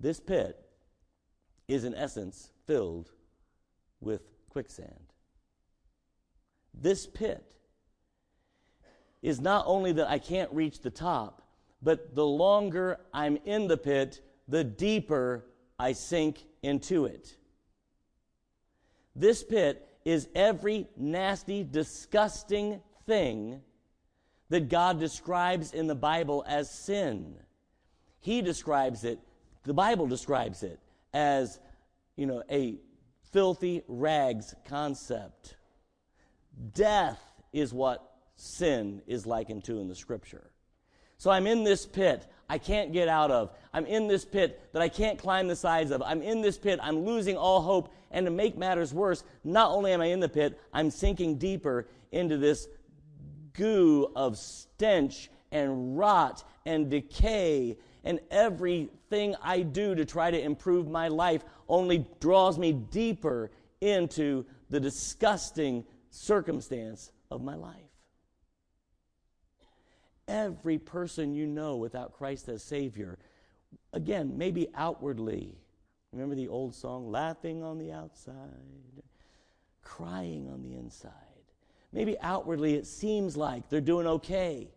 This 0.00 0.18
pit 0.18 0.58
is 1.68 1.84
in 1.84 1.94
essence 1.94 2.52
filled 2.66 3.10
with 4.00 4.22
quicksand. 4.48 5.12
This 6.72 7.06
pit 7.06 7.54
is 9.20 9.42
not 9.42 9.64
only 9.66 9.92
that 9.92 10.08
I 10.08 10.18
can't 10.18 10.50
reach 10.52 10.80
the 10.80 10.90
top, 10.90 11.42
but 11.82 12.14
the 12.14 12.26
longer 12.26 12.98
I'm 13.12 13.38
in 13.44 13.68
the 13.68 13.76
pit, 13.76 14.20
the 14.48 14.64
deeper 14.64 15.44
I 15.78 15.92
sink 15.92 16.44
into 16.62 17.04
it. 17.04 17.36
This 19.14 19.42
pit 19.42 19.86
is 20.04 20.28
every 20.34 20.88
nasty, 20.96 21.64
disgusting 21.64 22.80
thing 23.06 23.60
that 24.48 24.68
God 24.68 24.98
describes 24.98 25.72
in 25.72 25.86
the 25.86 25.94
Bible 25.94 26.44
as 26.48 26.70
sin. 26.70 27.34
He 28.20 28.42
describes 28.42 29.04
it, 29.04 29.18
the 29.64 29.74
Bible 29.74 30.06
describes 30.06 30.62
it 30.62 30.80
as, 31.12 31.60
you 32.16 32.26
know, 32.26 32.42
a 32.50 32.76
filthy 33.32 33.82
rags 33.86 34.54
concept. 34.64 35.56
Death 36.74 37.20
is 37.52 37.72
what 37.72 38.10
sin 38.36 39.02
is 39.06 39.26
likened 39.26 39.64
to 39.64 39.78
in 39.80 39.88
the 39.88 39.94
scripture. 39.94 40.50
So 41.18 41.30
I'm 41.30 41.46
in 41.46 41.64
this 41.64 41.84
pit 41.84 42.26
I 42.48 42.58
can't 42.58 42.92
get 42.92 43.08
out 43.08 43.30
of. 43.30 43.50
I'm 43.74 43.84
in 43.84 44.08
this 44.08 44.24
pit 44.24 44.60
that 44.72 44.80
I 44.80 44.88
can't 44.88 45.18
climb 45.18 45.48
the 45.48 45.56
sides 45.56 45.90
of. 45.90 46.02
I'm 46.02 46.22
in 46.22 46.40
this 46.40 46.56
pit. 46.56 46.80
I'm 46.82 47.04
losing 47.04 47.36
all 47.36 47.60
hope. 47.60 47.92
And 48.10 48.24
to 48.26 48.32
make 48.32 48.56
matters 48.56 48.94
worse, 48.94 49.22
not 49.44 49.70
only 49.70 49.92
am 49.92 50.00
I 50.00 50.06
in 50.06 50.20
the 50.20 50.28
pit, 50.28 50.58
I'm 50.72 50.90
sinking 50.90 51.36
deeper 51.36 51.86
into 52.10 52.38
this 52.38 52.68
goo 53.52 54.10
of 54.16 54.38
stench 54.38 55.30
and 55.52 55.98
rot 55.98 56.42
and 56.64 56.88
decay. 56.88 57.76
And 58.04 58.20
everything 58.30 59.34
I 59.42 59.60
do 59.60 59.94
to 59.94 60.06
try 60.06 60.30
to 60.30 60.40
improve 60.40 60.88
my 60.88 61.08
life 61.08 61.44
only 61.68 62.06
draws 62.20 62.58
me 62.58 62.72
deeper 62.72 63.50
into 63.82 64.46
the 64.70 64.80
disgusting 64.80 65.84
circumstance 66.10 67.12
of 67.30 67.42
my 67.42 67.56
life. 67.56 67.87
Every 70.28 70.78
person 70.78 71.34
you 71.34 71.46
know 71.46 71.76
without 71.76 72.12
Christ 72.12 72.48
as 72.48 72.62
Savior, 72.62 73.18
again, 73.94 74.36
maybe 74.36 74.68
outwardly, 74.74 75.56
remember 76.12 76.34
the 76.34 76.48
old 76.48 76.74
song, 76.74 77.10
laughing 77.10 77.62
on 77.62 77.78
the 77.78 77.92
outside, 77.92 78.34
crying 79.82 80.48
on 80.52 80.62
the 80.62 80.74
inside. 80.74 81.12
Maybe 81.92 82.18
outwardly 82.20 82.74
it 82.74 82.86
seems 82.86 83.36
like 83.36 83.70
they're 83.70 83.80
doing 83.80 84.06
okay. 84.06 84.68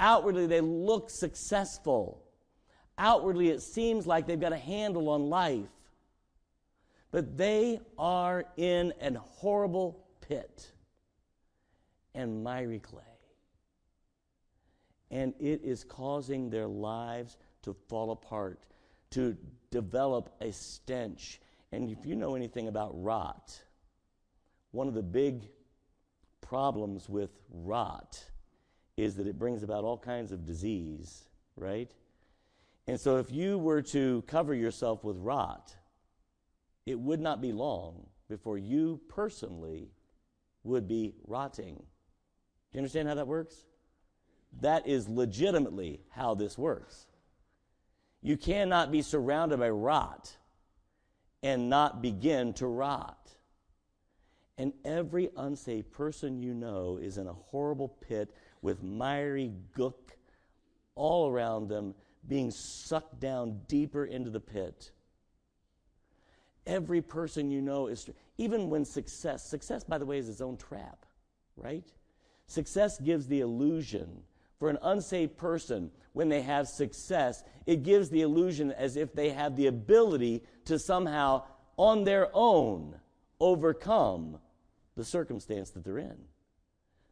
Outwardly 0.00 0.46
they 0.46 0.62
look 0.62 1.10
successful. 1.10 2.22
Outwardly 2.96 3.50
it 3.50 3.60
seems 3.60 4.06
like 4.06 4.26
they've 4.26 4.40
got 4.40 4.54
a 4.54 4.58
handle 4.58 5.10
on 5.10 5.28
life. 5.28 5.68
But 7.10 7.36
they 7.36 7.80
are 7.98 8.44
in 8.56 8.94
a 9.00 9.18
horrible 9.18 10.06
pit 10.22 10.72
and 12.14 12.42
miry 12.42 12.78
clay. 12.78 13.02
And 15.16 15.32
it 15.40 15.62
is 15.64 15.82
causing 15.82 16.50
their 16.50 16.66
lives 16.66 17.38
to 17.62 17.74
fall 17.88 18.10
apart, 18.10 18.60
to 19.12 19.34
develop 19.70 20.28
a 20.42 20.52
stench. 20.52 21.40
And 21.72 21.88
if 21.88 22.04
you 22.04 22.16
know 22.16 22.34
anything 22.34 22.68
about 22.68 22.90
rot, 23.02 23.58
one 24.72 24.88
of 24.88 24.92
the 24.92 25.02
big 25.02 25.48
problems 26.42 27.08
with 27.08 27.30
rot 27.50 28.22
is 28.98 29.14
that 29.16 29.26
it 29.26 29.38
brings 29.38 29.62
about 29.62 29.84
all 29.84 29.96
kinds 29.96 30.32
of 30.32 30.44
disease, 30.44 31.24
right? 31.56 31.90
And 32.86 33.00
so 33.00 33.16
if 33.16 33.32
you 33.32 33.56
were 33.56 33.80
to 33.80 34.22
cover 34.26 34.54
yourself 34.54 35.02
with 35.02 35.16
rot, 35.16 35.74
it 36.84 37.00
would 37.00 37.20
not 37.20 37.40
be 37.40 37.52
long 37.52 38.06
before 38.28 38.58
you 38.58 39.00
personally 39.08 39.88
would 40.62 40.86
be 40.86 41.14
rotting. 41.26 41.76
Do 41.76 41.82
you 42.72 42.80
understand 42.80 43.08
how 43.08 43.14
that 43.14 43.26
works? 43.26 43.64
That 44.60 44.86
is 44.86 45.08
legitimately 45.08 46.00
how 46.10 46.34
this 46.34 46.56
works. 46.56 47.06
You 48.22 48.36
cannot 48.36 48.90
be 48.90 49.02
surrounded 49.02 49.58
by 49.60 49.70
rot 49.70 50.36
and 51.42 51.68
not 51.68 52.02
begin 52.02 52.54
to 52.54 52.66
rot. 52.66 53.30
And 54.58 54.72
every 54.84 55.30
unsaved 55.36 55.92
person 55.92 56.42
you 56.42 56.54
know 56.54 56.98
is 57.00 57.18
in 57.18 57.26
a 57.26 57.32
horrible 57.32 57.88
pit 57.88 58.34
with 58.62 58.82
miry 58.82 59.52
gook 59.76 60.16
all 60.94 61.30
around 61.30 61.68
them, 61.68 61.94
being 62.26 62.50
sucked 62.50 63.20
down 63.20 63.60
deeper 63.68 64.06
into 64.06 64.30
the 64.30 64.40
pit. 64.40 64.90
Every 66.66 67.02
person 67.02 67.50
you 67.50 67.60
know 67.60 67.86
is, 67.86 68.08
even 68.38 68.70
when 68.70 68.84
success, 68.84 69.46
success, 69.46 69.84
by 69.84 69.98
the 69.98 70.06
way, 70.06 70.18
is 70.18 70.28
its 70.28 70.40
own 70.40 70.56
trap, 70.56 71.04
right? 71.56 71.84
Success 72.46 72.98
gives 72.98 73.28
the 73.28 73.40
illusion 73.40 74.22
for 74.58 74.70
an 74.70 74.78
unsaved 74.82 75.36
person, 75.36 75.90
when 76.12 76.28
they 76.28 76.40
have 76.42 76.66
success, 76.66 77.44
it 77.66 77.82
gives 77.82 78.08
the 78.08 78.22
illusion 78.22 78.72
as 78.72 78.96
if 78.96 79.12
they 79.12 79.30
have 79.30 79.54
the 79.54 79.66
ability 79.66 80.42
to 80.64 80.78
somehow, 80.78 81.42
on 81.76 82.04
their 82.04 82.30
own, 82.32 82.96
overcome 83.38 84.38
the 84.96 85.04
circumstance 85.04 85.70
that 85.70 85.84
they're 85.84 85.98
in. 85.98 86.16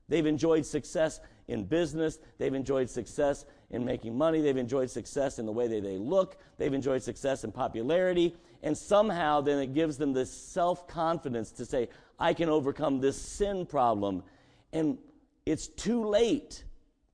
They've 0.08 0.26
enjoyed 0.26 0.66
success 0.66 1.20
in 1.48 1.64
business. 1.64 2.18
They've 2.38 2.54
enjoyed 2.54 2.90
success 2.90 3.44
in 3.70 3.84
making 3.84 4.16
money. 4.16 4.40
They've 4.40 4.56
enjoyed 4.56 4.90
success 4.90 5.38
in 5.38 5.46
the 5.46 5.52
way 5.52 5.66
that 5.68 5.82
they 5.82 5.98
look. 5.98 6.38
They've 6.56 6.72
enjoyed 6.72 7.02
success 7.02 7.44
in 7.44 7.52
popularity. 7.52 8.34
And 8.62 8.76
somehow 8.76 9.40
then 9.40 9.58
it 9.58 9.74
gives 9.74 9.98
them 9.98 10.12
this 10.12 10.30
self 10.30 10.86
confidence 10.88 11.52
to 11.52 11.66
say, 11.66 11.88
I 12.18 12.32
can 12.32 12.48
overcome 12.48 13.00
this 13.00 13.20
sin 13.20 13.66
problem. 13.66 14.22
And 14.72 14.98
it's 15.46 15.68
too 15.68 16.04
late 16.04 16.63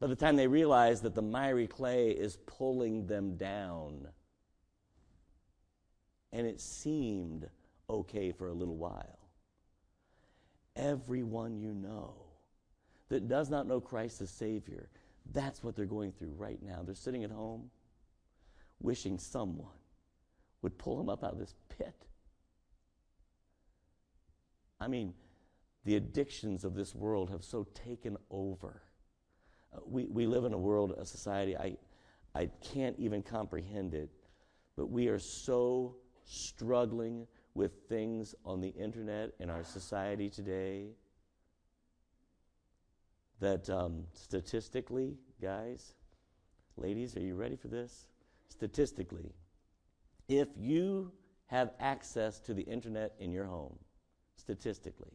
by 0.01 0.07
the 0.07 0.17
time 0.17 0.35
they 0.35 0.47
realize 0.47 1.03
that 1.03 1.15
the 1.15 1.23
miry 1.23 1.67
clay 1.67 2.11
is 2.11 2.39
pulling 2.47 3.07
them 3.07 3.37
down. 3.37 4.09
And 6.33 6.47
it 6.47 6.61
seemed 6.61 7.49
okay 7.89 8.33
for 8.33 8.49
a 8.49 8.55
little 8.55 8.77
while. 8.77 9.19
Everyone 10.75 11.59
you 11.59 11.75
know 11.75 12.15
that 13.11 13.29
does 13.29 13.51
not 13.51 13.67
know 13.67 13.81
Christ 13.81 14.23
as 14.23 14.31
Savior, 14.31 14.89
that's 15.33 15.63
what 15.63 15.77
they're 15.77 15.85
going 15.85 16.13
through 16.13 16.35
right 16.39 16.63
now. 16.63 16.83
They're 16.83 16.95
sitting 16.95 17.25
at 17.25 17.31
home 17.31 17.71
wishing 18.81 19.19
someone 19.19 19.69
would 20.63 20.79
pull 20.79 20.97
them 20.97 21.11
up 21.11 21.23
out 21.23 21.33
of 21.33 21.39
this 21.39 21.55
pit. 21.69 22.07
I 24.81 24.89
mean, 24.89 25.13
the 25.85 25.97
addictions 25.97 26.65
of 26.65 26.75
this 26.75 26.95
world 26.95 27.31
have 27.31 27.45
so 27.45 27.67
taken 27.75 28.17
over 28.31 28.83
we, 29.87 30.07
we 30.07 30.27
live 30.27 30.45
in 30.45 30.53
a 30.53 30.59
world, 30.59 30.95
a 30.99 31.05
society, 31.05 31.57
I, 31.57 31.77
I 32.35 32.51
can't 32.63 32.99
even 32.99 33.23
comprehend 33.23 33.95
it, 33.95 34.11
but 34.77 34.91
we 34.91 35.09
are 35.09 35.19
so 35.19 35.97
struggling 36.25 37.27
with 37.55 37.73
things 37.89 38.35
on 38.45 38.61
the 38.61 38.69
internet 38.69 39.33
in 39.41 39.51
our 39.51 39.65
society 39.65 40.31
today 40.31 40.91
that 43.41 43.69
um, 43.71 44.05
statistically, 44.13 45.17
guys, 45.41 45.95
ladies, 46.77 47.17
are 47.17 47.21
you 47.21 47.35
ready 47.35 47.57
for 47.57 47.69
this? 47.69 48.07
Statistically, 48.49 49.33
if 50.29 50.49
you 50.57 51.11
have 51.47 51.73
access 51.81 52.39
to 52.41 52.55
the 52.55 52.63
internet 52.63 53.15
in 53.19 53.33
your 53.33 53.47
home, 53.47 53.77
statistically, 54.37 55.13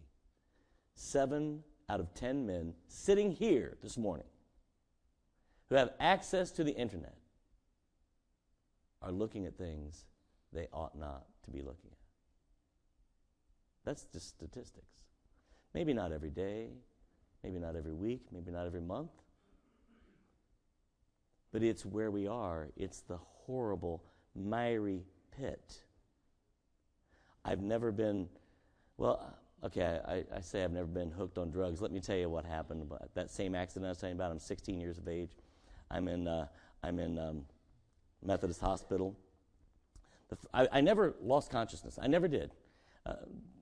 seven 0.96 1.64
out 1.88 2.00
of 2.00 2.14
ten 2.14 2.46
men 2.46 2.74
sitting 2.88 3.32
here 3.32 3.78
this 3.82 3.98
morning 3.98 4.26
who 5.70 5.76
have 5.76 5.92
access 6.00 6.52
to 6.52 6.64
the 6.64 6.76
internet 6.76 7.16
are 9.02 9.12
looking 9.12 9.46
at 9.46 9.58
things 9.58 10.06
they 10.52 10.68
ought 10.74 10.98
not 10.98 11.26
to 11.44 11.52
be 11.52 11.60
looking 11.60 11.92
at. 11.92 11.98
That's 13.86 14.04
just 14.12 14.30
statistics. 14.30 15.02
Maybe 15.74 15.94
not 15.94 16.12
every 16.12 16.32
day, 16.32 16.70
maybe 17.44 17.60
not 17.60 17.76
every 17.76 17.94
week, 17.94 18.22
maybe 18.32 18.52
not 18.52 18.66
every 18.66 18.82
month. 18.82 19.12
But 21.52 21.62
it's 21.64 21.86
where 21.86 22.10
we 22.10 22.28
are. 22.28 22.70
It's 22.76 23.02
the 23.02 23.18
horrible, 23.18 24.04
miry 24.36 25.04
pit. 25.38 25.82
I've 27.44 27.62
never 27.62 27.92
been, 27.92 28.28
well, 28.98 29.38
okay, 29.64 30.00
I, 30.06 30.24
I, 30.36 30.42
say 30.42 30.64
I've 30.64 30.72
never 30.72 30.88
been 30.88 31.12
hooked 31.12 31.38
on 31.38 31.52
drugs. 31.52 31.82
Let 31.82 31.92
me 31.92 32.00
tell 32.00 32.16
you 32.16 32.30
what 32.30 32.46
happened. 32.46 32.90
That 33.14 33.30
same 33.30 33.54
accident 33.54 33.86
I 33.86 33.90
was 33.90 34.00
telling 34.00 34.16
you 34.16 34.22
about, 34.22 34.32
I'm 34.32 34.40
16 34.40 34.80
years 34.80 34.98
of 34.98 35.08
age. 35.08 35.32
I'm 35.90 36.08
in, 36.08 36.28
uh, 36.28 36.48
I'm 36.84 37.00
in 37.00 37.18
um, 37.20 37.46
Methodist 38.24 38.62
Hospital. 38.62 39.16
I, 40.54 40.68
I, 40.72 40.82
never 40.82 41.16
lost 41.22 41.52
consciousness. 41.52 42.00
I 42.02 42.08
never 42.08 42.28
did. 42.28 42.52
Uh, 43.06 43.14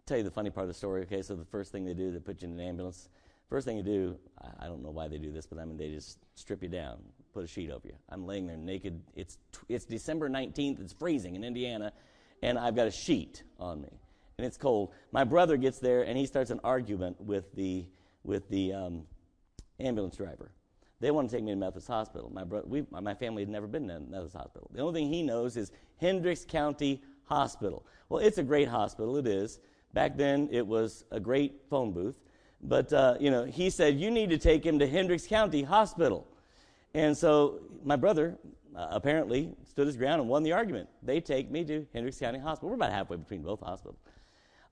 tell 0.05 0.17
you 0.17 0.23
the 0.23 0.31
funny 0.31 0.49
part 0.49 0.63
of 0.63 0.67
the 0.69 0.73
story. 0.73 1.01
Okay, 1.03 1.21
so 1.21 1.35
the 1.35 1.45
first 1.45 1.71
thing 1.71 1.85
they 1.85 1.93
do, 1.93 2.11
they 2.11 2.19
put 2.19 2.41
you 2.41 2.47
in 2.47 2.59
an 2.59 2.65
ambulance. 2.65 3.09
First 3.49 3.67
thing 3.67 3.77
you 3.77 3.83
do, 3.83 4.17
I, 4.41 4.65
I 4.65 4.67
don't 4.67 4.81
know 4.81 4.89
why 4.89 5.07
they 5.07 5.17
do 5.17 5.31
this, 5.31 5.45
but 5.45 5.59
I 5.59 5.65
mean 5.65 5.77
they 5.77 5.89
just 5.89 6.19
strip 6.35 6.63
you 6.63 6.69
down, 6.69 6.97
put 7.33 7.43
a 7.43 7.47
sheet 7.47 7.69
over 7.69 7.87
you. 7.87 7.95
I'm 8.09 8.25
laying 8.25 8.47
there 8.47 8.57
naked. 8.57 9.01
It's 9.15 9.37
it's 9.69 9.85
December 9.85 10.29
19th. 10.29 10.81
It's 10.81 10.93
freezing 10.93 11.35
in 11.35 11.43
Indiana, 11.43 11.91
and 12.41 12.57
I've 12.57 12.75
got 12.75 12.87
a 12.87 12.91
sheet 12.91 13.43
on 13.59 13.81
me, 13.81 13.99
and 14.37 14.47
it's 14.47 14.57
cold. 14.57 14.91
My 15.11 15.23
brother 15.23 15.57
gets 15.57 15.79
there 15.79 16.03
and 16.03 16.17
he 16.17 16.25
starts 16.25 16.49
an 16.49 16.61
argument 16.63 17.19
with 17.21 17.53
the 17.55 17.85
with 18.23 18.49
the 18.49 18.73
um, 18.73 19.03
ambulance 19.79 20.15
driver. 20.15 20.51
They 21.03 21.11
want 21.11 21.29
to 21.29 21.35
take 21.35 21.43
me 21.43 21.51
to 21.51 21.57
Methodist 21.57 21.89
Hospital. 21.89 22.31
My, 22.33 22.45
bro- 22.45 22.63
we, 22.65 22.85
my 22.89 23.13
family 23.13 23.41
had 23.41 23.49
never 23.49 23.67
been 23.67 23.89
to 23.89 23.99
Methodist 23.99 24.37
Hospital. 24.37 24.69
The 24.73 24.79
only 24.79 25.01
thing 25.01 25.09
he 25.09 25.21
knows 25.21 25.57
is 25.57 25.73
Hendricks 25.97 26.45
County 26.45 27.01
Hospital. 27.25 27.85
Well, 28.07 28.21
it's 28.21 28.37
a 28.37 28.43
great 28.43 28.69
hospital. 28.69 29.17
It 29.17 29.27
is. 29.27 29.59
Back 29.93 30.15
then, 30.15 30.47
it 30.49 30.65
was 30.65 31.03
a 31.11 31.19
great 31.19 31.63
phone 31.69 31.91
booth. 31.91 32.15
But, 32.61 32.93
uh, 32.93 33.17
you 33.19 33.31
know, 33.31 33.43
he 33.43 33.69
said, 33.69 33.99
you 33.99 34.11
need 34.11 34.29
to 34.29 34.37
take 34.37 34.65
him 34.65 34.79
to 34.79 34.87
Hendricks 34.87 35.27
County 35.27 35.61
Hospital. 35.61 36.25
And 36.93 37.17
so 37.17 37.59
my 37.83 37.97
brother 37.97 38.37
uh, 38.73 38.87
apparently 38.91 39.51
stood 39.67 39.87
his 39.87 39.97
ground 39.97 40.21
and 40.21 40.29
won 40.29 40.41
the 40.43 40.53
argument. 40.53 40.87
They 41.01 41.19
take 41.19 41.51
me 41.51 41.65
to 41.65 41.85
Hendricks 41.91 42.19
County 42.19 42.39
Hospital. 42.39 42.69
We're 42.69 42.75
about 42.75 42.93
halfway 42.93 43.17
between 43.17 43.41
both 43.41 43.59
hospitals. 43.59 43.99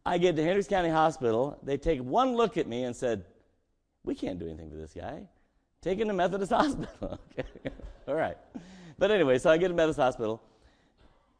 I 0.06 0.18
get 0.18 0.38
to 0.38 0.44
Hendricks 0.46 0.70
County 0.70 0.92
Hospital. 0.92 1.60
They 1.62 1.76
take 1.76 2.00
one 2.00 2.38
look 2.38 2.56
at 2.56 2.68
me 2.68 2.86
and 2.86 2.96
said, 2.96 3.26
we 4.06 4.16
can't 4.16 4.40
do 4.40 4.48
anything 4.48 4.70
for 4.70 4.78
this 4.78 4.94
guy. 4.94 5.28
Take 5.82 5.98
him 5.98 6.08
to 6.10 6.14
Methodist 6.14 6.52
Hospital. 6.52 7.20
okay. 7.32 7.48
All 8.08 8.14
right. 8.14 8.38
But 9.00 9.10
anyway, 9.10 9.40
so 9.40 9.50
I 9.50 9.58
get 9.58 9.70
to 9.70 9.74
Methodist 9.74 10.00
Hospital. 10.00 10.42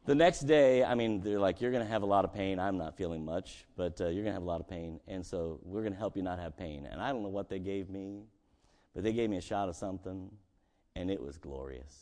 The 0.04 0.16
next 0.16 0.40
day, 0.40 0.82
I 0.82 0.96
mean, 0.96 1.20
they're 1.20 1.38
like, 1.38 1.60
you're 1.60 1.70
going 1.70 1.84
to 1.84 1.88
have 1.88 2.02
a 2.02 2.06
lot 2.06 2.24
of 2.24 2.34
pain. 2.34 2.58
I'm 2.58 2.76
not 2.76 2.96
feeling 2.96 3.24
much, 3.24 3.66
but 3.76 4.00
uh, 4.00 4.06
you're 4.06 4.24
going 4.24 4.26
to 4.26 4.32
have 4.32 4.42
a 4.42 4.46
lot 4.46 4.60
of 4.60 4.68
pain. 4.68 4.98
And 5.06 5.24
so 5.24 5.60
we're 5.62 5.82
going 5.82 5.92
to 5.92 5.98
help 5.98 6.16
you 6.16 6.24
not 6.24 6.40
have 6.40 6.56
pain. 6.56 6.88
And 6.90 7.00
I 7.00 7.12
don't 7.12 7.22
know 7.22 7.28
what 7.28 7.48
they 7.48 7.60
gave 7.60 7.88
me, 7.88 8.24
but 8.94 9.04
they 9.04 9.12
gave 9.12 9.30
me 9.30 9.36
a 9.36 9.40
shot 9.40 9.68
of 9.68 9.76
something, 9.76 10.28
and 10.96 11.08
it 11.08 11.22
was 11.22 11.38
glorious. 11.38 11.94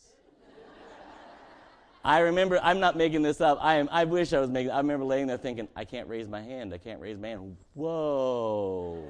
I 2.03 2.21
remember, 2.21 2.59
I'm 2.63 2.79
not 2.79 2.97
making 2.97 3.21
this 3.21 3.39
up. 3.39 3.59
I, 3.61 3.75
am, 3.75 3.87
I 3.91 4.05
wish 4.05 4.33
I 4.33 4.39
was 4.39 4.49
making 4.49 4.71
I 4.71 4.77
remember 4.77 5.05
laying 5.05 5.27
there 5.27 5.37
thinking, 5.37 5.67
I 5.75 5.85
can't 5.85 6.07
raise 6.07 6.27
my 6.27 6.41
hand. 6.41 6.73
I 6.73 6.79
can't 6.79 6.99
raise 6.99 7.19
my 7.19 7.27
hand. 7.27 7.55
Whoa. 7.75 9.05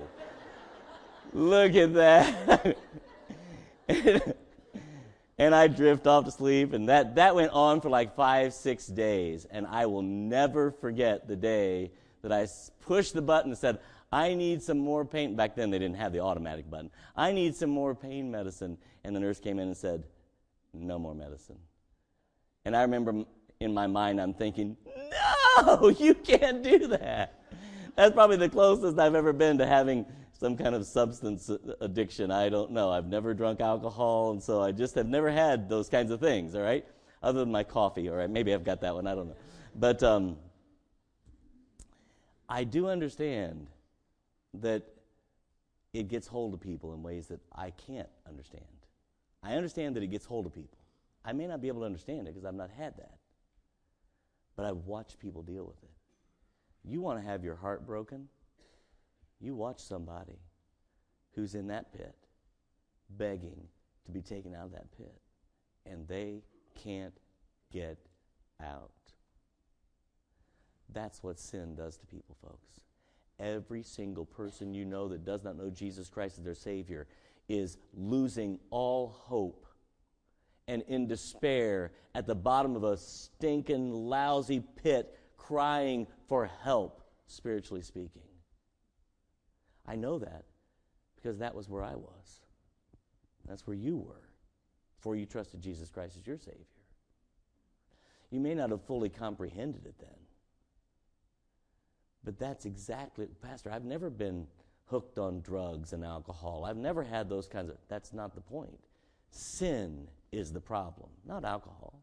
Look 1.32 1.76
at 1.76 1.94
that. 1.94 2.76
and 5.38 5.56
I 5.56 5.68
drift 5.68 6.08
off 6.08 6.26
to 6.26 6.32
sleep. 6.32 6.74
And 6.74 6.90
that, 6.90 7.16
that 7.16 7.36
went 7.36 7.52
on 7.52 7.82
for 7.82 7.90
like 7.90 8.16
five, 8.16 8.54
six 8.54 8.88
days. 8.88 9.46
And 9.50 9.66
I 9.68 9.86
will 9.86 10.02
never 10.02 10.72
forget 10.72 11.28
the 11.28 11.36
day 11.36 11.92
that 12.22 12.32
I 12.32 12.48
pushed 12.82 13.14
the 13.14 13.22
button 13.22 13.52
and 13.52 13.58
said, 13.58 13.80
I 14.12 14.34
need 14.34 14.62
some 14.62 14.78
more 14.78 15.06
pain. 15.06 15.36
Back 15.36 15.56
then, 15.56 15.70
they 15.70 15.80
didn't 15.80 15.96
have 15.96 16.12
the 16.12 16.20
automatic 16.20 16.70
button. 16.70 16.92
I 17.16 17.32
need 17.32 17.56
some 17.56 17.70
more 17.70 17.96
pain 17.96 18.30
medicine. 18.30 18.78
And 19.04 19.16
the 19.16 19.20
nurse 19.20 19.40
came 19.40 19.58
in 19.58 19.68
and 19.68 19.78
said, 19.78 20.04
No 20.74 21.00
more 21.00 21.16
medicine. 21.16 21.58
And 22.66 22.76
I 22.76 22.82
remember 22.82 23.24
in 23.60 23.74
my 23.74 23.88
mind, 23.88 24.20
I'm 24.20 24.34
thinking, 24.34 24.76
No, 25.66 25.88
you 26.00 26.14
can't 26.14 26.62
do 26.62 26.88
that. 26.88 27.40
That's 27.96 28.14
probably 28.14 28.38
the 28.38 28.50
closest 28.50 29.00
I've 29.00 29.16
ever 29.16 29.34
been 29.34 29.58
to 29.60 29.66
having 29.66 30.06
some 30.42 30.58
kind 30.58 30.74
of 30.74 30.88
substance 30.88 31.52
addiction. 31.82 32.32
I 32.32 32.50
don't 32.50 32.72
know. 32.72 32.90
I've 32.90 33.06
never 33.06 33.36
drunk 33.36 33.62
alcohol, 33.62 34.32
and 34.32 34.42
so 34.42 34.60
I 34.60 34.72
just 34.72 34.96
have 34.96 35.06
never 35.06 35.30
had 35.30 35.70
those 35.70 35.88
kinds 35.88 36.10
of 36.10 36.20
things, 36.20 36.56
all 36.56 36.64
right? 36.64 36.84
Other 37.22 37.42
than 37.42 37.52
my 37.52 37.64
coffee, 37.64 38.10
all 38.10 38.16
right? 38.16 38.28
Maybe 38.28 38.52
I've 38.52 38.64
got 38.64 38.82
that 38.82 38.96
one. 38.96 39.06
I 39.06 39.14
don't 39.14 39.28
know. 39.28 39.36
But 39.76 40.02
um, 40.02 40.38
I 42.50 42.64
do 42.64 42.90
understand 42.90 43.68
that 44.56 44.82
it 45.94 46.08
gets 46.08 46.26
hold 46.26 46.56
of 46.56 46.60
people 46.60 46.96
in 46.96 47.04
ways 47.04 47.28
that 47.28 47.40
I 47.54 47.70
can't 47.70 48.10
understand. 48.28 48.66
I 49.44 49.54
understand 49.54 49.96
that 49.96 50.02
it 50.02 50.08
gets 50.08 50.26
hold 50.26 50.48
of 50.48 50.56
people. 50.56 50.80
I 51.24 51.34
may 51.34 51.46
not 51.46 51.62
be 51.62 51.68
able 51.68 51.82
to 51.82 51.86
understand 51.86 52.22
it 52.22 52.34
because 52.34 52.46
I've 52.46 52.56
not 52.56 52.72
had 52.72 52.98
that. 52.98 53.20
But 54.56 54.66
I've 54.66 54.88
watched 54.88 55.20
people 55.20 55.44
deal 55.44 55.66
with 55.66 55.84
it. 55.84 55.92
You 56.84 57.00
want 57.00 57.20
to 57.20 57.26
have 57.28 57.44
your 57.44 57.58
heart 57.58 57.86
broken? 57.86 58.28
You 59.42 59.56
watch 59.56 59.80
somebody 59.80 60.40
who's 61.34 61.56
in 61.56 61.68
that 61.68 61.92
pit 61.94 62.16
begging 63.18 63.68
to 64.06 64.12
be 64.12 64.22
taken 64.22 64.54
out 64.54 64.66
of 64.66 64.72
that 64.72 64.96
pit, 64.96 65.20
and 65.86 66.08
they 66.08 66.44
can't 66.82 67.18
get 67.72 67.98
out. 68.64 68.92
That's 70.94 71.24
what 71.24 71.40
sin 71.40 71.76
does 71.76 71.98
to 71.98 72.06
people, 72.06 72.36
folks. 72.42 72.80
Every 73.40 73.82
single 73.82 74.26
person 74.26 74.74
you 74.74 74.86
know 74.86 75.08
that 75.08 75.26
does 75.26 75.44
not 75.44 75.58
know 75.58 75.70
Jesus 75.70 76.10
Christ 76.10 76.38
as 76.38 76.44
their 76.44 76.54
Savior 76.54 77.08
is 77.50 77.78
losing 77.96 78.60
all 78.70 79.08
hope 79.08 79.66
and 80.68 80.84
in 80.88 81.08
despair 81.08 81.92
at 82.14 82.28
the 82.28 82.36
bottom 82.36 82.76
of 82.76 82.84
a 82.84 82.98
stinking, 82.98 83.92
lousy 83.92 84.60
pit, 84.60 85.18
crying 85.38 86.06
for 86.28 86.50
help, 86.62 87.02
spiritually 87.26 87.82
speaking. 87.82 88.22
I 89.92 89.96
know 89.96 90.20
that 90.20 90.46
because 91.18 91.40
that 91.40 91.54
was 91.54 91.68
where 91.68 91.84
I 91.84 91.96
was. 91.96 92.40
That's 93.46 93.68
where 93.68 93.76
you 93.76 93.98
were 93.98 94.30
before 94.96 95.18
you 95.18 95.26
trusted 95.26 95.62
Jesus 95.62 95.90
Christ 95.90 96.16
as 96.18 96.26
your 96.26 96.38
Savior. 96.38 96.66
You 98.30 98.40
may 98.40 98.56
not 98.56 98.70
have 98.70 98.86
fully 98.86 99.10
comprehended 99.10 99.86
it 99.86 99.96
then. 100.00 100.10
But 102.24 102.40
that's 102.40 102.66
exactly, 102.66 103.28
Pastor, 103.42 103.70
I've 103.70 103.84
never 103.84 104.10
been 104.10 104.48
hooked 104.86 105.18
on 105.18 105.42
drugs 105.42 105.92
and 105.92 106.06
alcohol. 106.06 106.64
I've 106.64 106.78
never 106.78 107.04
had 107.04 107.28
those 107.28 107.48
kinds 107.48 107.70
of, 107.70 107.76
that's 107.90 108.14
not 108.14 108.34
the 108.34 108.42
point. 108.42 108.80
Sin 109.32 110.08
is 110.32 110.54
the 110.54 110.62
problem, 110.62 111.10
not 111.26 111.44
alcohol. 111.44 112.00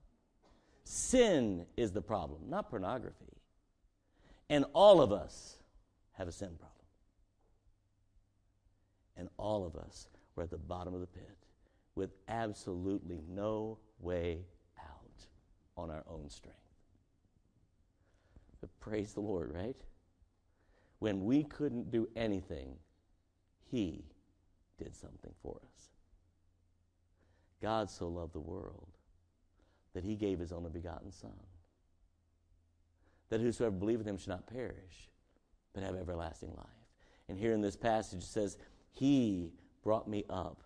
Sin 0.85 1.64
is 1.79 1.92
the 1.92 2.03
problem, 2.03 2.40
not 2.51 2.68
pornography. 2.68 3.33
And 4.51 4.66
all 4.74 5.01
of 5.01 5.11
us 5.11 5.57
have 6.18 6.29
a 6.29 6.33
sin 6.33 6.51
problem 6.59 6.77
and 9.18 9.28
all 9.37 9.66
of 9.66 9.76
us 9.76 10.09
were 10.35 10.44
at 10.44 10.50
the 10.50 10.57
bottom 10.57 10.94
of 10.94 11.00
the 11.00 11.07
pit 11.07 11.37
with 11.94 12.11
absolutely 12.28 13.20
no 13.28 13.78
way 13.98 14.38
out 14.78 15.26
on 15.76 15.90
our 15.90 16.04
own 16.09 16.31
strength. 16.31 16.57
But 18.61 18.70
praise 18.81 19.12
the 19.12 19.20
Lord, 19.20 19.52
right? 19.52 19.76
When 21.00 21.24
we 21.24 21.44
couldn't 21.44 21.90
do 21.90 22.09
anything, 22.16 22.76
He 23.70 24.04
did 24.78 24.94
something 24.94 25.33
for 25.42 25.61
us. 25.74 25.90
God 27.61 27.90
so 27.90 28.09
loved 28.09 28.33
the 28.33 28.40
world 28.40 28.88
that 29.94 30.04
He 30.04 30.14
gave 30.14 30.38
His 30.38 30.52
only 30.52 30.70
begotten 30.70 31.11
Son, 31.11 31.33
that 33.28 33.40
whosoever 33.40 33.74
believeth 33.74 34.07
in 34.07 34.14
Him 34.14 34.18
should 34.18 34.28
not 34.28 34.46
perish, 34.46 35.11
but 35.72 35.83
have 35.83 35.96
everlasting 35.96 36.52
life. 36.57 36.66
And 37.28 37.38
here 37.38 37.52
in 37.52 37.61
this 37.61 37.76
passage 37.76 38.22
it 38.22 38.26
says, 38.26 38.57
he 38.92 39.53
brought 39.83 40.09
me 40.09 40.24
up 40.29 40.62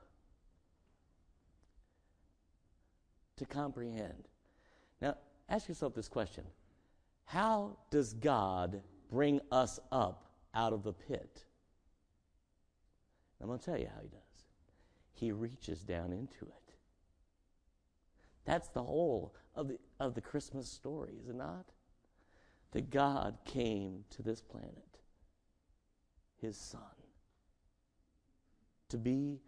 to 3.37 3.45
comprehend. 3.45 4.29
Now, 5.01 5.17
ask 5.49 5.69
yourself 5.69 5.95
this 5.95 6.09
question 6.09 6.45
How 7.25 7.77
does 7.91 8.15
God 8.15 8.81
bring 9.11 9.41
us 9.51 9.79
up 9.91 10.31
out 10.55 10.73
of 10.73 10.83
the 10.83 10.93
pit? 10.93 11.45
I'm 13.41 13.49
going 13.49 13.59
to 13.59 13.65
tell 13.65 13.79
you 13.79 13.89
how 13.93 14.01
He 14.01 14.09
does. 14.09 14.21
He 15.13 15.33
reaches 15.33 15.83
down 15.83 16.13
into 16.13 16.45
it. 16.45 16.75
That's 18.45 18.69
the 18.69 18.83
whole 18.83 19.35
of 19.55 19.69
the, 19.69 19.79
of 20.01 20.15
the 20.15 20.21
Christmas 20.21 20.69
story, 20.69 21.15
is 21.21 21.29
it 21.29 21.35
not? 21.35 21.67
That 22.73 22.91
God 22.91 23.39
came 23.45 24.05
to 24.11 24.23
this 24.23 24.41
planet, 24.41 24.99
His 26.41 26.57
Son 26.57 26.81
to 28.93 28.99
be 28.99 29.41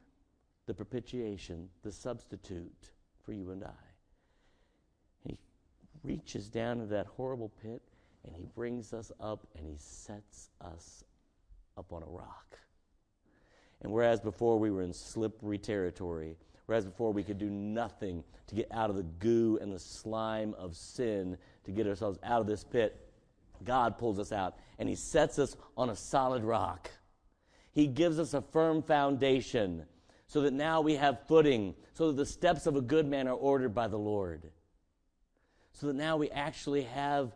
the 0.67 0.75
propitiation, 0.75 1.69
the 1.83 1.93
substitute 1.93 2.91
for 3.23 3.33
you 3.33 3.51
and 3.51 3.63
I. 3.63 3.85
He 5.23 5.37
reaches 6.03 6.49
down 6.49 6.81
into 6.81 6.95
that 6.95 7.07
horrible 7.07 7.53
pit 7.63 7.83
and 8.25 8.35
he 8.35 8.47
brings 8.55 8.95
us 8.95 9.13
up 9.21 9.47
and 9.57 9.67
he 9.67 9.77
sets 9.79 10.49
us 10.63 11.05
up 11.77 11.93
on 11.93 12.03
a 12.03 12.07
rock. 12.07 12.59
And 13.83 13.93
whereas 13.93 14.19
before 14.19 14.59
we 14.59 14.71
were 14.71 14.81
in 14.81 14.95
slippery 14.95 15.59
territory, 15.59 16.39
whereas 16.65 16.87
before 16.87 17.13
we 17.13 17.23
could 17.23 17.37
do 17.37 17.51
nothing 17.51 18.25
to 18.47 18.55
get 18.55 18.69
out 18.73 18.89
of 18.89 18.97
the 18.97 19.03
goo 19.03 19.59
and 19.61 19.71
the 19.71 19.79
slime 19.79 20.55
of 20.57 20.75
sin 20.75 21.37
to 21.65 21.71
get 21.71 21.87
ourselves 21.87 22.19
out 22.23 22.41
of 22.41 22.47
this 22.47 22.65
pit, 22.65 22.99
God 23.63 23.99
pulls 23.99 24.19
us 24.19 24.33
out 24.33 24.57
and 24.79 24.89
He 24.89 24.95
sets 24.95 25.39
us 25.39 25.55
on 25.77 25.91
a 25.91 25.97
solid 25.97 26.45
rock. 26.45 26.91
He 27.75 27.89
gives 27.89 28.19
us 28.19 28.35
a 28.35 28.41
firm 28.41 28.83
foundation 28.83 29.85
so 30.29 30.43
that 30.43 30.53
now 30.53 30.81
we 30.81 30.95
have 30.95 31.27
footing, 31.27 31.75
so 31.93 32.07
that 32.09 32.17
the 32.17 32.27
steps 32.27 32.67
of 32.67 32.77
a 32.77 32.81
good 32.81 33.07
man 33.07 33.29
are 33.29 33.35
ordered 33.35 33.75
by 33.75 33.89
the 33.89 33.99
Lord, 33.99 34.51
so 35.73 35.89
that 35.89 35.97
now 35.97 36.17
we 36.17 36.31
actually 36.31 36.83
have 36.83 37.33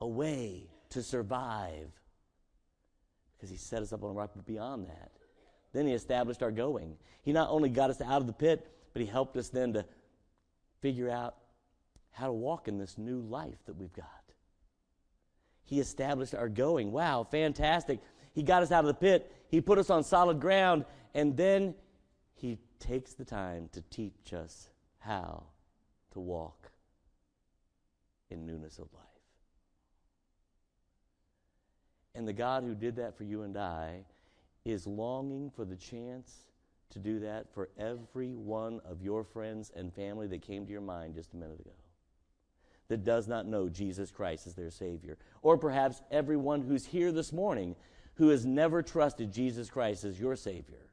a 0.00 0.06
way 0.06 0.68
to 0.90 1.02
survive 1.02 1.90
because 3.36 3.50
He 3.50 3.56
set 3.56 3.82
us 3.82 3.92
up 3.92 4.02
on 4.02 4.10
a 4.10 4.12
rock, 4.12 4.32
but 4.34 4.44
beyond 4.44 4.88
that, 4.88 5.12
then 5.72 5.86
He 5.86 5.92
established 5.92 6.42
our 6.42 6.50
going. 6.50 6.96
He 7.22 7.32
not 7.32 7.48
only 7.50 7.70
got 7.70 7.90
us 7.90 8.00
out 8.00 8.20
of 8.20 8.26
the 8.26 8.32
pit, 8.32 8.70
but 8.92 9.00
He 9.00 9.06
helped 9.06 9.36
us 9.36 9.48
then 9.48 9.72
to 9.74 9.86
figure 10.80 11.08
out 11.08 11.36
how 12.10 12.26
to 12.26 12.32
walk 12.32 12.66
in 12.66 12.78
this 12.78 12.98
new 12.98 13.20
life 13.20 13.64
that 13.66 13.76
we've 13.76 13.92
got. 13.92 14.06
He 15.64 15.78
established 15.78 16.34
our 16.34 16.48
going. 16.48 16.90
Wow, 16.90 17.26
fantastic. 17.30 18.00
He 18.32 18.42
got 18.42 18.62
us 18.62 18.70
out 18.70 18.84
of 18.84 18.88
the 18.88 18.94
pit, 18.94 19.30
He 19.48 19.60
put 19.60 19.78
us 19.78 19.90
on 19.90 20.02
solid 20.02 20.40
ground, 20.40 20.84
and 21.14 21.36
then 21.36 21.74
He 22.34 22.58
takes 22.78 23.14
the 23.14 23.24
time 23.24 23.68
to 23.72 23.82
teach 23.90 24.32
us 24.32 24.70
how 24.98 25.44
to 26.12 26.20
walk 26.20 26.70
in 28.30 28.46
newness 28.46 28.78
of 28.78 28.92
life. 28.92 29.04
And 32.14 32.26
the 32.26 32.32
God 32.32 32.64
who 32.64 32.74
did 32.74 32.96
that 32.96 33.16
for 33.16 33.24
you 33.24 33.42
and 33.42 33.56
I 33.56 34.04
is 34.64 34.86
longing 34.86 35.50
for 35.50 35.64
the 35.64 35.76
chance 35.76 36.46
to 36.90 36.98
do 36.98 37.20
that 37.20 37.52
for 37.54 37.70
every 37.78 38.34
one 38.34 38.80
of 38.84 39.00
your 39.00 39.24
friends 39.24 39.70
and 39.74 39.94
family 39.94 40.26
that 40.26 40.42
came 40.42 40.66
to 40.66 40.72
your 40.72 40.80
mind 40.80 41.14
just 41.14 41.32
a 41.32 41.36
minute 41.36 41.60
ago 41.60 41.70
that 42.90 43.04
does 43.04 43.28
not 43.28 43.46
know 43.46 43.68
Jesus 43.68 44.10
Christ 44.10 44.48
as 44.48 44.54
their 44.54 44.70
Savior. 44.70 45.16
Or 45.42 45.56
perhaps 45.56 46.02
everyone 46.10 46.60
who's 46.60 46.84
here 46.84 47.12
this 47.12 47.32
morning 47.32 47.76
who 48.20 48.28
has 48.28 48.44
never 48.44 48.82
trusted 48.82 49.32
Jesus 49.32 49.70
Christ 49.70 50.04
as 50.04 50.20
your 50.20 50.36
Savior. 50.36 50.90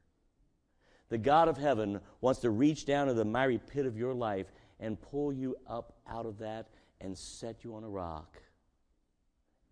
The 1.10 1.18
God 1.18 1.46
of 1.46 1.58
heaven 1.58 2.00
wants 2.22 2.40
to 2.40 2.48
reach 2.48 2.86
down 2.86 3.08
to 3.08 3.12
the 3.12 3.26
miry 3.26 3.58
pit 3.58 3.84
of 3.84 3.98
your 3.98 4.14
life 4.14 4.46
and 4.80 4.98
pull 4.98 5.30
you 5.30 5.54
up 5.68 5.92
out 6.08 6.24
of 6.24 6.38
that 6.38 6.68
and 7.02 7.16
set 7.16 7.64
you 7.64 7.74
on 7.74 7.84
a 7.84 7.88
rock 7.88 8.38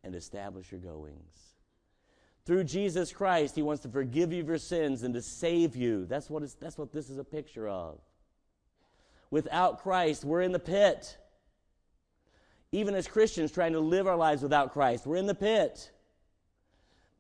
and 0.05 0.15
establish 0.15 0.71
your 0.71 0.83
goings. 0.83 1.55
Through 2.45 2.65
Jesus 2.65 3.11
Christ, 3.11 3.55
He 3.55 3.63
wants 3.63 3.83
to 3.85 3.89
forgive 3.89 4.35
you 4.35 4.43
of 4.43 4.49
your 4.49 4.59
sins 4.59 5.03
and 5.03 5.15
to 5.15 5.23
save 5.23 5.75
you. 5.75 6.05
That's 6.05 6.29
what, 6.29 6.43
that's 6.61 6.77
what 6.77 6.93
this 6.93 7.09
is 7.09 7.17
a 7.17 7.25
picture 7.25 7.69
of. 7.69 7.99
Without 9.31 9.83
Christ, 9.83 10.27
we're 10.27 10.43
in 10.43 10.53
the 10.53 10.59
pit. 10.59 11.17
Even 12.71 12.95
as 12.95 13.09
Christians 13.09 13.51
trying 13.51 13.73
to 13.73 13.81
live 13.81 14.07
our 14.07 14.17
lives 14.17 14.43
without 14.43 14.75
Christ, 14.75 15.07
we're 15.07 15.17
in 15.17 15.27
the 15.27 15.35
pit. 15.35 15.91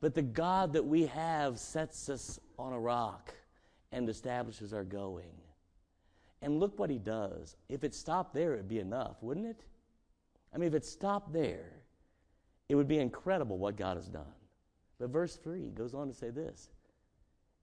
But 0.01 0.15
the 0.15 0.23
God 0.23 0.73
that 0.75 0.85
we 0.85 1.07
have 1.07 1.59
sets 1.59 2.09
us 2.09 2.39
on 2.59 2.73
a 2.73 2.79
rock 2.79 3.35
and 3.93 4.09
establishes 4.09 4.73
our 4.73 4.85
going. 4.85 5.33
And 6.43 6.61
look 6.61 6.79
what 6.79 6.91
he 6.91 6.99
does. 6.99 7.57
If 7.69 7.83
it 7.83 7.95
stopped 7.95 8.35
there, 8.35 8.55
it'd 8.55 8.69
be 8.69 8.79
enough, 8.79 9.17
wouldn't 9.23 9.47
it? 9.47 9.65
I 10.55 10.59
mean, 10.59 10.69
if 10.69 10.75
it 10.75 10.85
stopped 10.85 11.33
there, 11.33 11.73
it 12.69 12.75
would 12.75 12.89
be 12.89 12.99
incredible 12.99 13.59
what 13.59 13.77
God 13.77 13.97
has 13.97 14.09
done. 14.09 14.25
But 14.99 15.11
verse 15.11 15.37
3 15.37 15.71
goes 15.71 15.95
on 15.95 16.09
to 16.09 16.15
say 16.15 16.31
this 16.31 16.69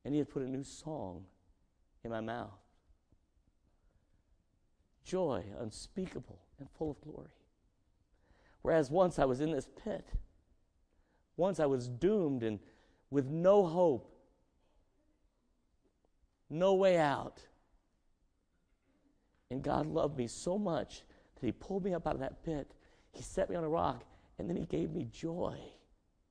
And 0.06 0.14
he 0.14 0.20
had 0.20 0.30
put 0.30 0.44
a 0.44 0.50
new 0.50 0.64
song 0.64 1.26
in 2.04 2.12
my 2.12 2.22
mouth 2.22 2.64
joy 5.04 5.44
unspeakable 5.60 6.40
and 6.60 6.70
full 6.78 6.92
of 6.92 7.02
glory. 7.02 7.30
Whereas 8.62 8.90
once 8.90 9.20
I 9.20 9.26
was 9.26 9.42
in 9.42 9.52
this 9.52 9.70
pit, 9.84 10.08
once 11.38 11.60
I 11.60 11.66
was 11.66 11.88
doomed 11.88 12.44
and 12.44 12.60
with 13.10 13.28
no 13.28 13.66
hope, 13.66 14.12
no 16.50 16.74
way 16.74 16.98
out. 16.98 17.42
And 19.50 19.62
God 19.62 19.88
loved 19.88 20.18
me 20.18 20.28
so 20.28 20.58
much 20.58 21.04
that 21.40 21.46
He 21.46 21.52
pulled 21.52 21.84
me 21.84 21.94
up 21.94 22.08
out 22.08 22.16
of 22.16 22.20
that 22.22 22.44
pit. 22.44 22.72
He 23.12 23.22
set 23.22 23.50
me 23.50 23.56
on 23.56 23.64
a 23.64 23.70
rock, 23.70 24.04
and 24.38 24.50
then 24.50 24.58
He 24.58 24.66
gave 24.66 24.92
me 24.92 25.08
joy 25.12 25.58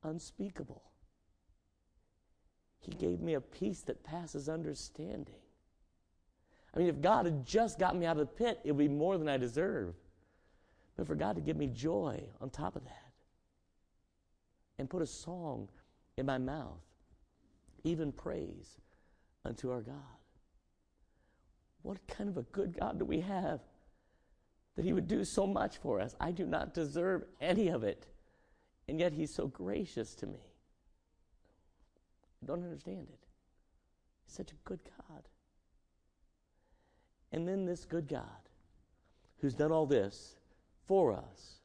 unspeakable. 0.03 0.83
He 2.79 2.91
gave 2.91 3.21
me 3.21 3.35
a 3.35 3.41
peace 3.41 3.81
that 3.83 4.03
passes 4.03 4.49
understanding. 4.49 5.35
I 6.73 6.79
mean, 6.79 6.87
if 6.87 6.99
God 6.99 7.25
had 7.25 7.45
just 7.45 7.79
gotten 7.79 7.99
me 7.99 8.05
out 8.05 8.17
of 8.17 8.27
the 8.27 8.33
pit, 8.33 8.59
it 8.63 8.71
would 8.71 8.77
be 8.77 8.87
more 8.89 9.17
than 9.17 9.29
I 9.29 9.37
deserve. 9.37 9.93
But 10.97 11.07
for 11.07 11.15
God 11.15 11.35
to 11.35 11.41
give 11.41 11.55
me 11.55 11.67
joy 11.67 12.21
on 12.41 12.49
top 12.49 12.75
of 12.75 12.83
that 12.83 13.02
and 14.83 14.89
put 14.89 15.01
a 15.01 15.07
song 15.07 15.69
in 16.17 16.25
my 16.25 16.37
mouth, 16.37 16.81
even 17.85 18.11
praise 18.11 18.81
unto 19.45 19.71
our 19.71 19.79
God. 19.79 19.95
What 21.83 22.05
kind 22.05 22.29
of 22.29 22.35
a 22.35 22.41
good 22.41 22.77
God 22.77 22.99
do 22.99 23.05
we 23.05 23.21
have 23.21 23.61
that 24.75 24.83
He 24.83 24.91
would 24.91 25.07
do 25.07 25.23
so 25.23 25.47
much 25.47 25.77
for 25.77 26.01
us? 26.01 26.15
I 26.19 26.31
do 26.31 26.45
not 26.45 26.73
deserve 26.73 27.23
any 27.39 27.69
of 27.69 27.85
it, 27.85 28.07
and 28.89 28.99
yet 28.99 29.13
He's 29.13 29.33
so 29.33 29.47
gracious 29.47 30.15
to 30.15 30.27
me. 30.27 30.51
I 32.41 32.45
don't 32.45 32.65
understand 32.65 33.07
it. 33.09 33.25
He's 34.25 34.35
such 34.35 34.51
a 34.51 34.55
good 34.65 34.81
God. 34.83 35.23
And 37.31 37.47
then 37.47 37.65
this 37.65 37.85
good 37.85 38.09
God, 38.09 38.49
who's 39.39 39.53
done 39.53 39.71
all 39.71 39.85
this, 39.85 40.35
for 40.85 41.13
us 41.13 41.61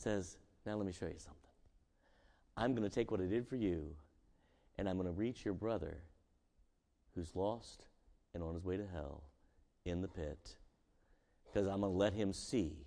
says, 0.00 0.36
Now 0.66 0.76
let 0.76 0.86
me 0.86 0.92
show 0.92 1.06
you 1.06 1.18
something. 1.18 1.36
I'm 2.56 2.74
going 2.74 2.88
to 2.88 2.94
take 2.94 3.10
what 3.10 3.20
I 3.20 3.24
did 3.24 3.46
for 3.46 3.56
you 3.56 3.94
and 4.78 4.88
I'm 4.88 4.96
going 4.96 5.06
to 5.06 5.12
reach 5.12 5.44
your 5.44 5.54
brother 5.54 5.98
who's 7.14 7.34
lost 7.34 7.86
and 8.34 8.42
on 8.42 8.54
his 8.54 8.64
way 8.64 8.76
to 8.76 8.86
hell 8.92 9.22
in 9.84 10.02
the 10.02 10.08
pit 10.08 10.56
because 11.44 11.66
I'm 11.66 11.80
going 11.80 11.92
to 11.92 11.98
let 11.98 12.12
him 12.12 12.32
see 12.32 12.86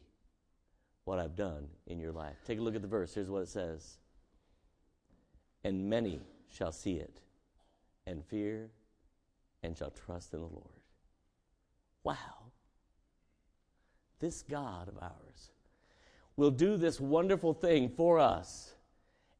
what 1.05 1.19
I've 1.19 1.35
done 1.35 1.67
in 1.87 1.99
your 1.99 2.11
life. 2.11 2.37
Take 2.45 2.59
a 2.59 2.61
look 2.61 2.75
at 2.75 2.81
the 2.81 2.87
verse. 2.87 3.13
Here's 3.13 3.29
what 3.29 3.41
it 3.41 3.49
says 3.49 3.97
And 5.63 5.89
many 5.89 6.21
shall 6.49 6.71
see 6.71 6.95
it 6.95 7.21
and 8.05 8.23
fear 8.25 8.69
and 9.63 9.77
shall 9.77 9.91
trust 9.91 10.33
in 10.33 10.39
the 10.39 10.45
Lord. 10.45 10.81
Wow 12.03 12.43
this 14.23 14.41
God 14.41 14.87
of 14.87 14.97
ours 15.01 15.51
will 16.35 16.51
do 16.51 16.77
this 16.77 16.99
wonderful 16.99 17.53
thing 17.53 17.89
for 17.89 18.19
us 18.19 18.73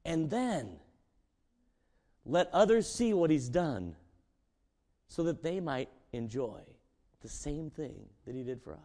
and 0.06 0.30
then 0.30 0.78
let 2.26 2.50
others 2.54 2.90
see 2.90 3.14
what 3.14 3.30
he's 3.30 3.50
done 3.50 3.96
so 5.08 5.24
that 5.24 5.44
they 5.44 5.60
might 5.60 5.90
enjoy 6.12 6.62
the 7.22 7.30
same 7.30 7.70
thing 7.70 7.96
that 8.26 8.36
he 8.36 8.44
did 8.44 8.62
for 8.62 8.74
us. 8.74 8.80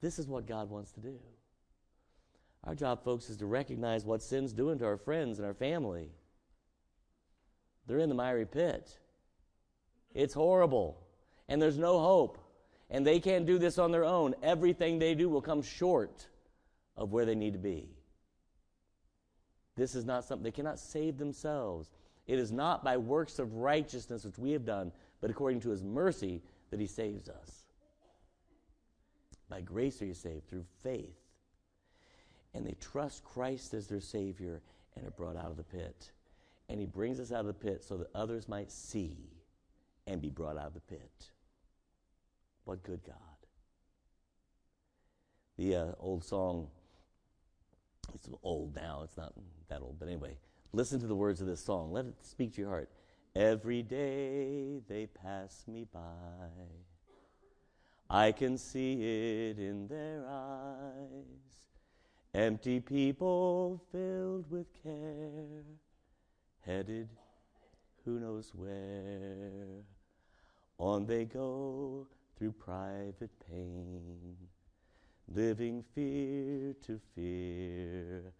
This 0.00 0.18
is 0.18 0.26
what 0.28 0.46
God 0.46 0.70
wants 0.70 0.92
to 0.92 1.00
do. 1.00 1.18
Our 2.64 2.74
job, 2.74 3.02
folks, 3.02 3.30
is 3.30 3.36
to 3.38 3.46
recognize 3.46 4.04
what 4.04 4.22
sin's 4.22 4.52
doing 4.52 4.78
to 4.78 4.84
our 4.84 4.96
friends 4.96 5.38
and 5.38 5.46
our 5.46 5.54
family. 5.54 6.10
They're 7.86 7.98
in 7.98 8.08
the 8.08 8.14
miry 8.14 8.46
pit. 8.46 8.98
It's 10.14 10.34
horrible, 10.34 11.06
and 11.48 11.60
there's 11.60 11.78
no 11.78 11.98
hope 12.00 12.38
and 12.90 13.06
they 13.06 13.20
can't 13.20 13.46
do 13.46 13.58
this 13.58 13.78
on 13.78 13.92
their 13.92 14.04
own. 14.04 14.34
Everything 14.42 14.98
they 14.98 15.14
do 15.14 15.28
will 15.28 15.42
come 15.42 15.62
short 15.62 16.26
of 16.96 17.12
where 17.12 17.24
they 17.24 17.34
need 17.34 17.52
to 17.52 17.58
be. 17.58 17.88
This 19.76 19.94
is 19.94 20.04
not 20.04 20.24
something 20.24 20.42
they 20.42 20.50
cannot 20.50 20.78
save 20.78 21.18
themselves. 21.18 21.90
It 22.26 22.38
is 22.38 22.50
not 22.50 22.82
by 22.82 22.96
works 22.96 23.38
of 23.38 23.54
righteousness 23.54 24.24
which 24.24 24.38
we 24.38 24.52
have 24.52 24.64
done, 24.64 24.90
but 25.20 25.30
according 25.30 25.60
to 25.60 25.70
his 25.70 25.84
mercy 25.84 26.42
that 26.70 26.80
he 26.80 26.86
saves 26.86 27.28
us. 27.28 27.64
By 29.48 29.60
grace 29.60 30.02
are 30.02 30.06
you 30.06 30.14
saved 30.14 30.48
through 30.48 30.64
faith. 30.82 31.16
And 32.54 32.66
they 32.66 32.76
trust 32.80 33.24
Christ 33.24 33.72
as 33.74 33.86
their 33.86 34.00
Savior 34.00 34.60
and 34.96 35.06
are 35.06 35.12
brought 35.12 35.36
out 35.36 35.50
of 35.50 35.56
the 35.56 35.62
pit. 35.62 36.10
And 36.68 36.80
he 36.80 36.86
brings 36.86 37.20
us 37.20 37.32
out 37.32 37.40
of 37.40 37.46
the 37.46 37.54
pit 37.54 37.84
so 37.84 37.96
that 37.98 38.08
others 38.14 38.48
might 38.48 38.70
see 38.70 39.16
and 40.06 40.20
be 40.20 40.30
brought 40.30 40.58
out 40.58 40.66
of 40.66 40.74
the 40.74 40.80
pit. 40.80 41.30
What 42.68 42.82
good 42.82 43.00
God. 43.02 43.16
The 45.56 45.74
uh, 45.74 45.92
old 45.98 46.22
song, 46.22 46.68
it's 48.14 48.28
old 48.42 48.76
now, 48.76 49.00
it's 49.04 49.16
not 49.16 49.32
that 49.70 49.80
old, 49.80 49.96
but 49.98 50.06
anyway, 50.06 50.36
listen 50.74 51.00
to 51.00 51.06
the 51.06 51.14
words 51.14 51.40
of 51.40 51.46
this 51.46 51.64
song. 51.64 51.92
Let 51.92 52.04
it 52.04 52.16
speak 52.20 52.56
to 52.56 52.60
your 52.60 52.68
heart. 52.68 52.90
Every 53.34 53.80
day 53.82 54.80
they 54.86 55.06
pass 55.06 55.64
me 55.66 55.86
by. 55.90 56.00
I 58.10 58.32
can 58.32 58.58
see 58.58 58.92
it 59.48 59.58
in 59.58 59.88
their 59.88 60.26
eyes. 60.28 61.70
Empty 62.34 62.80
people 62.80 63.82
filled 63.90 64.50
with 64.50 64.66
care, 64.82 65.64
headed 66.66 67.08
who 68.04 68.20
knows 68.20 68.52
where. 68.54 69.84
On 70.76 71.06
they 71.06 71.24
go 71.24 72.06
through 72.38 72.52
private 72.52 73.32
pain. 73.50 74.36
living 75.34 75.84
fear 75.94 76.74
to 76.86 76.98
fear. 77.14 78.32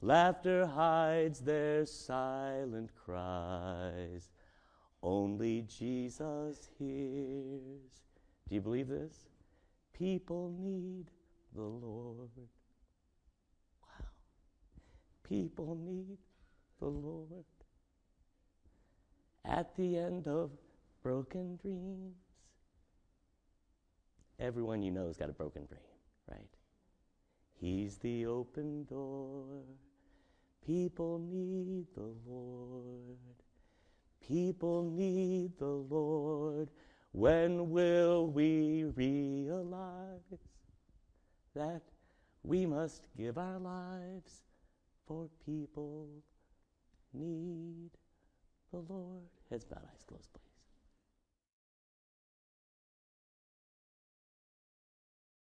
Laughter 0.00 0.66
hides 0.66 1.40
their 1.40 1.84
silent 1.84 2.90
cries. 3.04 4.30
Only 5.02 5.62
Jesus 5.62 6.68
hears. 6.78 8.02
Do 8.48 8.54
you 8.54 8.60
believe 8.60 8.88
this? 8.88 9.26
People 9.92 10.54
need 10.58 11.06
the 11.54 11.62
Lord. 11.62 12.30
Wow. 13.82 14.06
People 15.22 15.76
need 15.84 16.18
the 16.80 16.86
Lord. 16.86 17.44
At 19.44 19.76
the 19.76 19.98
end 19.98 20.28
of 20.28 20.50
broken 21.02 21.56
dreams, 21.56 22.31
everyone 24.42 24.82
you 24.82 24.90
know 24.90 25.06
has 25.06 25.16
got 25.16 25.30
a 25.30 25.32
broken 25.32 25.64
dream, 25.66 25.80
right? 26.30 26.48
He's 27.60 27.96
the 27.98 28.26
open 28.26 28.84
door. 28.84 29.62
People 30.66 31.20
need 31.20 31.86
the 31.94 32.12
Lord. 32.26 33.18
People 34.26 34.90
need 34.90 35.56
the 35.58 35.64
Lord. 35.64 36.70
When 37.12 37.70
will 37.70 38.26
we 38.26 38.84
realize 38.96 40.20
that 41.54 41.82
we 42.42 42.66
must 42.66 43.02
give 43.16 43.38
our 43.38 43.58
lives 43.58 44.42
for 45.06 45.28
people 45.46 46.08
need 47.12 47.90
the 48.72 48.78
Lord? 48.88 49.22
Heads 49.50 49.64
bowed, 49.64 49.82
eyes 49.92 50.04
closed. 50.06 50.41